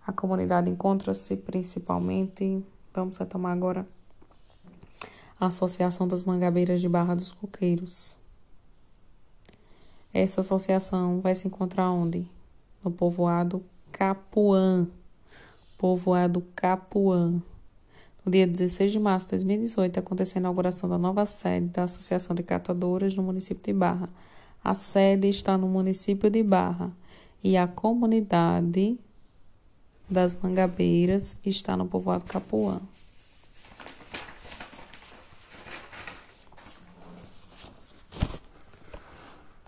A 0.06 0.12
comunidade 0.12 0.70
encontra-se 0.70 1.38
principalmente, 1.38 2.62
vamos 2.94 3.16
retomar 3.16 3.54
agora, 3.54 3.88
a 5.40 5.46
Associação 5.46 6.06
das 6.06 6.26
Mangabeiras 6.26 6.82
de 6.82 6.90
Barra 6.90 7.16
dos 7.16 7.32
Coqueiros. 7.32 8.20
Essa 10.14 10.42
associação 10.42 11.22
vai 11.22 11.34
se 11.34 11.48
encontrar 11.48 11.90
onde? 11.92 12.26
No 12.84 12.92
povoado 12.92 13.64
Capuã. 13.92 14.88
Povoado 15.78 16.44
Capuã. 16.56 17.42
No 18.26 18.32
dia 18.32 18.46
16 18.46 18.92
de 18.92 19.00
março 19.00 19.28
de 19.28 19.32
2018, 19.32 20.00
aconteceu 20.00 20.40
a 20.40 20.42
inauguração 20.42 20.90
da 20.90 20.98
nova 20.98 21.26
sede 21.26 21.68
da 21.68 21.84
Associação 21.84 22.36
de 22.36 22.44
Catadoras 22.44 23.16
no 23.16 23.24
município 23.24 23.64
de 23.64 23.74
Barra. 23.74 24.10
A 24.64 24.76
sede 24.76 25.30
está 25.30 25.58
no 25.58 25.68
município 25.68 26.30
de 26.30 26.44
Barra 26.44 26.92
e 27.44 27.58
a 27.58 27.68
comunidade 27.68 29.00
das 30.10 30.38
Mangabeiras 30.40 31.38
está 31.44 31.76
no 31.78 31.88
povoado 31.88 32.26
Capuã. 32.26 32.82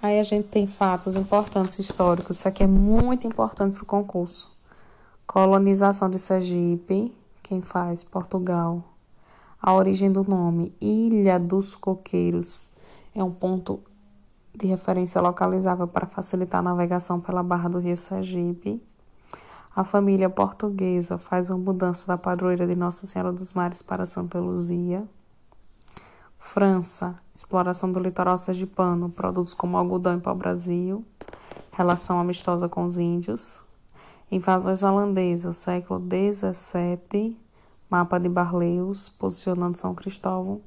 Aí 0.04 0.20
a 0.20 0.24
gente 0.24 0.49
tem 0.49 0.68
fatos 0.68 1.16
importantes 1.16 1.80
históricos. 1.80 2.36
Isso 2.36 2.47
aqui 2.49 2.62
é 2.62 2.68
muito 2.68 3.26
importante 3.26 3.76
para 3.76 3.84
o 3.84 3.86
concurso. 3.86 4.51
Colonização 5.26 6.10
de 6.10 6.20
Sergipe, 6.20 7.16
quem 7.41 7.62
faz? 7.62 8.04
Portugal. 8.04 8.84
A 9.62 9.74
origem 9.74 10.12
do 10.12 10.22
nome, 10.26 10.76
Ilha 10.82 11.39
dos 11.39 11.74
Coqueiros, 11.74 12.60
é 13.16 13.24
um 13.24 13.32
ponto 13.32 13.80
de 14.54 14.68
referência 14.68 15.22
localizável 15.22 15.88
para 15.88 16.06
facilitar 16.06 16.60
a 16.60 16.64
navegação 16.64 17.22
pela 17.22 17.41
barra 17.41 17.70
do 17.70 17.80
rio 17.80 17.95
Sergipe. 17.95 18.84
A 19.74 19.86
família 19.86 20.30
portuguesa 20.30 21.18
faz 21.18 21.49
uma 21.49 21.60
mudança 21.60 22.06
da 22.08 22.18
padroeira 22.18 22.68
de 22.68 22.76
Nossa 22.76 23.08
Senhora 23.08 23.32
dos 23.32 23.54
Mares 23.54 23.82
para 23.82 24.06
Santa 24.06 24.38
Luzia. 24.38 25.08
França, 26.54 27.20
exploração 27.34 27.91
do 27.91 27.99
litoral 27.99 28.38
sergipano, 28.38 29.10
produtos 29.10 29.56
como 29.56 29.76
algodão 29.76 30.20
e 30.20 30.22
pau-brasil, 30.22 31.04
relação 31.72 32.20
amistosa 32.20 32.70
com 32.70 32.86
os 32.86 32.99
índios. 32.99 33.60
Invasões 34.32 34.84
holandesas, 34.84 35.58
século 35.58 35.99
XVII, 35.99 37.36
mapa 37.89 38.20
de 38.20 38.30
Barleus, 38.30 39.10
posicionando 39.10 39.80
São 39.80 39.95
Cristóvão 39.95 40.62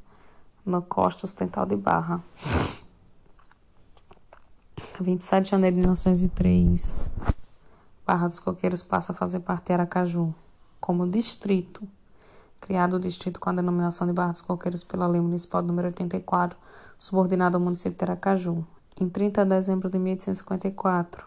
na 0.65 0.81
costa 0.81 1.25
ocidental 1.25 1.65
de 1.65 1.77
Barra. 1.77 2.21
27 5.01 5.45
de 5.45 5.51
janeiro 5.51 5.77
de 5.77 5.83
1903, 5.83 7.15
Barra 8.05 8.27
dos 8.27 8.41
Coqueiros 8.41 8.83
passa 8.83 9.13
a 9.13 9.15
fazer 9.15 9.39
parte 9.39 9.67
de 9.67 9.75
Aracaju, 9.75 10.35
como 10.81 11.09
distrito 11.09 11.87
criado 12.61 12.97
o 12.97 13.01
distrito 13.01 13.39
com 13.39 13.51
a 13.51 13.53
denominação 13.53 14.07
de 14.07 14.13
Barra 14.13 14.33
dos 14.33 14.41
Coqueiros 14.41 14.83
pela 14.83 15.07
Lei 15.07 15.21
Municipal 15.21 15.63
número 15.63 15.89
84, 15.89 16.59
subordinado 16.99 17.57
ao 17.57 17.63
município 17.63 17.97
de 17.99 18.05
Aracaju. 18.05 18.65
Em 18.99 19.09
30 19.09 19.45
de 19.45 19.51
dezembro 19.51 19.91
de 19.91 19.99
1854, 19.99 21.27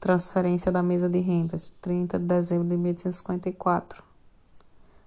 transferência 0.00 0.72
da 0.72 0.82
mesa 0.82 1.08
de 1.08 1.20
rendas, 1.20 1.72
30 1.80 2.18
de 2.18 2.24
dezembro 2.24 2.68
de 2.68 2.76
1854. 2.76 4.02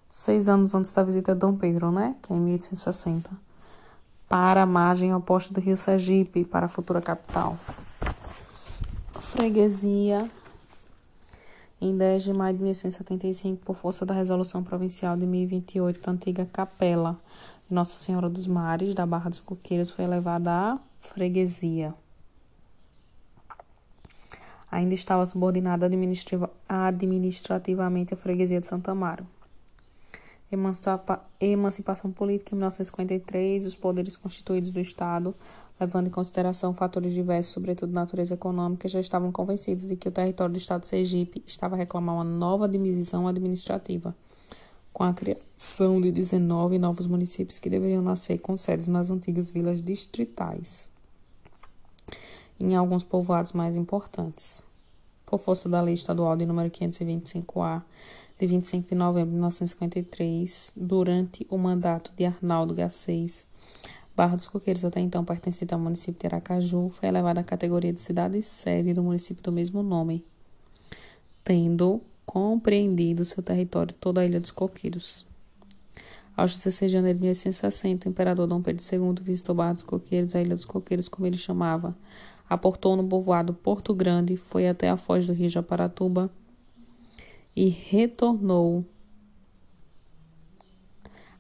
Seis 0.10 0.48
anos 0.48 0.74
antes 0.74 0.94
da 0.94 1.04
visita 1.04 1.34
de 1.34 1.40
Dom 1.42 1.58
Pedro, 1.58 1.92
né? 1.92 2.16
Que 2.22 2.32
é 2.32 2.36
em 2.38 2.40
1860. 2.40 3.30
Para 4.30 4.64
a 4.64 4.66
margem 4.66 5.14
oposta 5.14 5.54
do 5.54 5.60
rio 5.60 5.76
Sergipe, 5.76 6.46
para 6.46 6.68
a 6.68 6.70
futura 6.70 7.02
capital. 7.02 7.58
Freguesia 9.20 10.32
em 11.86 11.96
10 11.96 12.24
de 12.24 12.34
maio 12.34 12.56
de 12.56 12.64
1875, 12.64 13.64
por 13.64 13.76
força 13.76 14.06
da 14.06 14.14
Resolução 14.14 14.64
Provincial 14.64 15.16
de 15.16 15.26
1028 15.26 16.02
da 16.02 16.12
antiga 16.12 16.46
Capela, 16.52 17.20
Nossa 17.70 17.98
Senhora 18.04 18.28
dos 18.28 18.48
Mares, 18.48 18.96
da 18.96 19.06
Barra 19.06 19.30
dos 19.30 19.40
Coqueiros, 19.40 19.92
foi 19.92 20.06
elevada 20.06 20.52
à 20.52 20.80
freguesia. 21.00 21.94
Ainda 24.72 24.96
estava 24.96 25.24
subordinada 25.26 25.86
administrativamente 26.68 28.16
à 28.16 28.18
freguesia 28.18 28.60
de 28.60 28.66
Santa 28.66 28.92
Amaro. 28.92 29.28
Emancipação 30.52 32.12
política 32.12 32.54
em 32.54 32.58
1953, 32.58 33.66
os 33.66 33.76
poderes 33.76 34.16
constituídos 34.16 34.70
do 34.70 34.80
Estado, 34.80 35.34
levando 35.80 36.08
em 36.08 36.12
consideração 36.12 36.74
fatores 36.74 37.14
diversos, 37.14 37.54
sobretudo 37.54 37.92
natureza 37.92 38.36
econômica, 38.36 38.88
já 38.88 39.00
estavam 39.00 39.32
convencidos 39.32 39.88
de 39.88 39.96
que 39.96 40.08
o 40.08 40.12
território 40.12 40.54
do 40.54 40.58
Estado 40.58 40.82
de 40.82 40.88
Sergipe 40.88 41.44
estava 41.48 41.76
a 41.76 41.78
reclamar 41.78 42.16
uma 42.16 42.24
nova 42.24 42.68
divisão 42.70 43.28
administrativa, 43.28 44.16
com 44.94 45.04
a 45.04 45.14
criação 45.14 46.00
de 46.00 46.12
19 46.12 46.78
novos 46.78 47.08
municípios 47.08 47.60
que 47.60 47.70
deveriam 47.70 48.04
nascer 48.04 48.38
com 48.38 48.56
sedes 48.56 48.88
nas 48.88 49.10
antigas 49.10 49.50
vilas 49.50 49.82
distritais, 49.82 50.90
em 52.60 52.76
alguns 52.76 53.04
povoados 53.04 53.52
mais 53.52 53.76
importantes. 53.76 54.64
Por 55.26 55.40
força 55.40 55.68
da 55.68 55.82
Lei 55.82 55.96
Estadual 55.96 56.38
de 56.38 56.46
número 56.46 56.70
525-A, 56.70 57.82
de 58.38 58.48
25 58.48 58.90
de 58.90 58.96
novembro 58.96 59.30
de 59.30 59.36
1953, 59.36 60.74
durante 60.76 61.48
o 61.50 61.58
mandato 61.58 62.12
de 62.18 62.26
Arnaldo 62.26 62.74
Garcês, 62.74 63.48
Barra 64.16 64.36
dos 64.36 64.48
Coqueiros, 64.48 64.84
até 64.84 65.00
então 65.00 65.26
pertencente 65.26 65.74
ao 65.74 65.80
município 65.80 66.20
de 66.20 66.28
Aracaju, 66.28 66.90
foi 66.90 67.10
elevada 67.10 67.42
à 67.42 67.44
categoria 67.44 67.92
de 67.92 68.00
cidade-sede 68.00 68.94
do 68.94 69.04
município 69.04 69.44
do 69.44 69.52
mesmo 69.52 69.84
nome, 69.84 70.24
tendo 71.44 72.02
compreendido 72.26 73.24
seu 73.24 73.44
território 73.44 73.94
toda 73.94 74.22
a 74.22 74.26
Ilha 74.26 74.40
dos 74.40 74.52
Coqueiros. 74.52 75.26
Aos 76.36 76.54
16 76.54 76.92
de 76.92 76.98
janeiro 76.98 77.18
de 77.18 77.24
1860, 77.24 78.08
o 78.08 78.12
imperador 78.12 78.48
Dom 78.48 78.62
Pedro 78.62 78.84
II 78.84 79.16
visitou 79.22 79.56
Barra 79.56 79.74
dos 79.74 79.84
Coqueiros, 79.84 80.36
a 80.36 80.42
Ilha 80.42 80.56
dos 80.56 80.66
Coqueiros, 80.66 81.08
como 81.08 81.26
ele 81.26 81.38
chamava, 81.38 81.96
aportou 82.50 82.98
no 82.98 83.08
povoado 83.08 83.54
Porto 83.54 83.94
Grande, 83.94 84.36
foi 84.36 84.68
até 84.68 84.90
a 84.90 84.98
foz 84.98 85.26
do 85.26 85.34
rio 85.34 85.48
Japaratuba, 85.48 86.30
e 87.56 87.70
retornou 87.70 88.86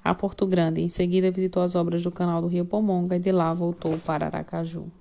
a 0.03 0.13
Porto 0.13 0.45
Grande. 0.45 0.82
Em 0.82 0.88
seguida, 0.88 1.32
visitou 1.32 1.63
as 1.63 1.76
obras 1.76 2.03
do 2.03 2.11
canal 2.11 2.41
do 2.41 2.47
Rio 2.47 2.66
Pomonga 2.66 3.16
e 3.16 3.20
de 3.20 3.32
lá 3.32 3.53
voltou 3.53 3.97
para 3.97 4.28
Aracaju. 4.28 4.91